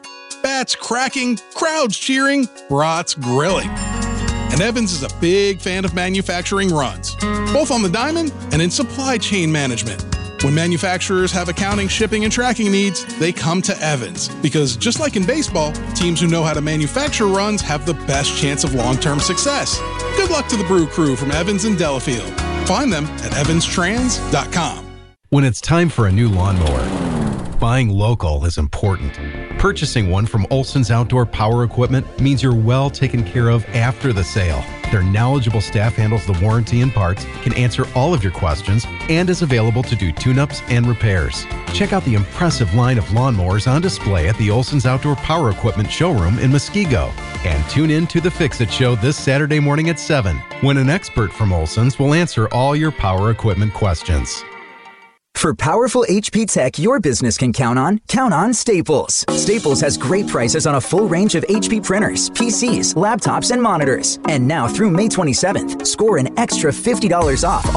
Bats 0.62 0.76
cracking, 0.76 1.39
crowds 1.56 1.97
cheering, 1.97 2.47
brats 2.69 3.15
grilling. 3.15 3.67
And 3.67 4.62
Evans 4.62 4.93
is 4.93 5.02
a 5.02 5.10
big 5.19 5.60
fan 5.60 5.86
of 5.86 5.95
manufacturing 5.95 6.69
runs, 6.69 7.15
both 7.52 7.71
on 7.71 7.82
the 7.82 7.89
diamond 7.89 8.32
and 8.52 8.62
in 8.62 8.69
supply 8.69 9.17
chain 9.17 9.52
management. 9.52 10.06
When 10.43 10.54
manufacturers 10.54 11.32
have 11.32 11.50
accounting, 11.50 11.88
shipping, 11.88 12.26
and 12.26 12.32
tracking 12.32 12.71
needs, 12.71 13.04
they 13.17 13.32
come 13.32 13.63
to 13.63 13.76
Evans 13.82 14.30
because 14.43 14.78
just 14.78 15.00
like 15.00 15.15
in 15.15 15.26
baseball, 15.26 15.71
teams 15.95 16.21
who 16.21 16.28
know 16.28 16.43
how 16.43 16.54
to 16.54 16.62
manufacture 16.62 17.26
runs 17.26 17.62
have 17.62 17.88
the 17.88 17.95
best 18.06 18.39
chance 18.39 18.63
of 18.63 18.76
long 18.76 18.97
term 18.97 19.19
success. 19.19 19.80
Good 20.15 20.30
luck 20.30 20.45
to 20.50 20.58
the 20.58 20.63
Brew 20.65 20.86
Crew 20.86 21.15
from 21.15 21.32
Evans 21.32 21.65
and 21.65 21.76
Delafield. 21.76 22.32
Find 22.67 22.93
them 22.93 23.06
at 23.06 23.32
evanstrans.com. 23.32 24.86
When 25.30 25.43
it's 25.43 25.60
time 25.60 25.89
for 25.89 26.06
a 26.06 26.12
new 26.12 26.30
lawnmower, 26.30 27.58
buying 27.58 27.89
local 27.89 28.45
is 28.45 28.60
important. 28.60 29.17
Purchasing 29.62 30.10
one 30.10 30.26
from 30.26 30.47
Olson's 30.50 30.89
Outdoor 30.89 31.24
Power 31.24 31.63
Equipment 31.63 32.19
means 32.19 32.41
you're 32.41 32.52
well 32.52 32.89
taken 32.89 33.24
care 33.24 33.50
of 33.50 33.63
after 33.76 34.12
the 34.12 34.24
sale. 34.24 34.65
Their 34.89 35.04
knowledgeable 35.04 35.62
staff 35.62 35.97
handles 35.97 36.26
the 36.26 36.34
warranty 36.41 36.82
and 36.82 36.91
parts, 36.91 37.26
can 37.43 37.54
answer 37.54 37.86
all 37.93 38.12
of 38.12 38.24
your 38.24 38.32
questions, 38.32 38.88
and 39.08 39.30
is 39.30 39.43
available 39.43 39.84
to 39.84 39.95
do 39.95 40.12
tune 40.12 40.39
ups 40.39 40.63
and 40.69 40.88
repairs. 40.88 41.45
Check 41.76 41.93
out 41.93 42.04
the 42.06 42.15
impressive 42.15 42.74
line 42.74 42.97
of 42.97 43.06
lawnmowers 43.10 43.71
on 43.71 43.84
display 43.84 44.28
at 44.28 44.36
the 44.39 44.50
Olson's 44.50 44.88
Outdoor 44.88 45.15
Power 45.17 45.52
Equipment 45.52 45.91
showroom 45.91 46.39
in 46.39 46.50
Muskego. 46.50 47.12
And 47.45 47.63
tune 47.69 47.91
in 47.91 48.08
to 48.08 48.19
the 48.19 48.32
Fix 48.32 48.62
It 48.62 48.71
Show 48.71 48.95
this 48.95 49.15
Saturday 49.15 49.60
morning 49.60 49.89
at 49.89 50.00
7 50.00 50.38
when 50.62 50.78
an 50.78 50.89
expert 50.89 51.32
from 51.32 51.54
Olson's 51.54 52.00
will 52.00 52.15
answer 52.15 52.47
all 52.47 52.76
your 52.76 52.91
power 52.91 53.30
equipment 53.30 53.76
questions. 53.76 54.43
For 55.35 55.55
powerful 55.55 56.05
HP 56.07 56.51
tech 56.51 56.77
your 56.77 56.99
business 56.99 57.35
can 57.35 57.51
count 57.51 57.79
on, 57.79 57.99
count 58.07 58.31
on 58.33 58.53
Staples. 58.53 59.25
Staples 59.29 59.81
has 59.81 59.97
great 59.97 60.27
prices 60.27 60.67
on 60.67 60.75
a 60.75 60.81
full 60.81 61.07
range 61.07 61.33
of 61.33 61.43
HP 61.45 61.83
printers, 61.83 62.29
PCs, 62.29 62.93
laptops, 62.93 63.51
and 63.51 63.61
monitors. 63.61 64.19
And 64.25 64.47
now 64.47 64.67
through 64.67 64.91
May 64.91 65.07
27th, 65.07 65.87
score 65.87 66.17
an 66.17 66.37
extra 66.37 66.71
$50 66.71 67.47
off 67.47 67.75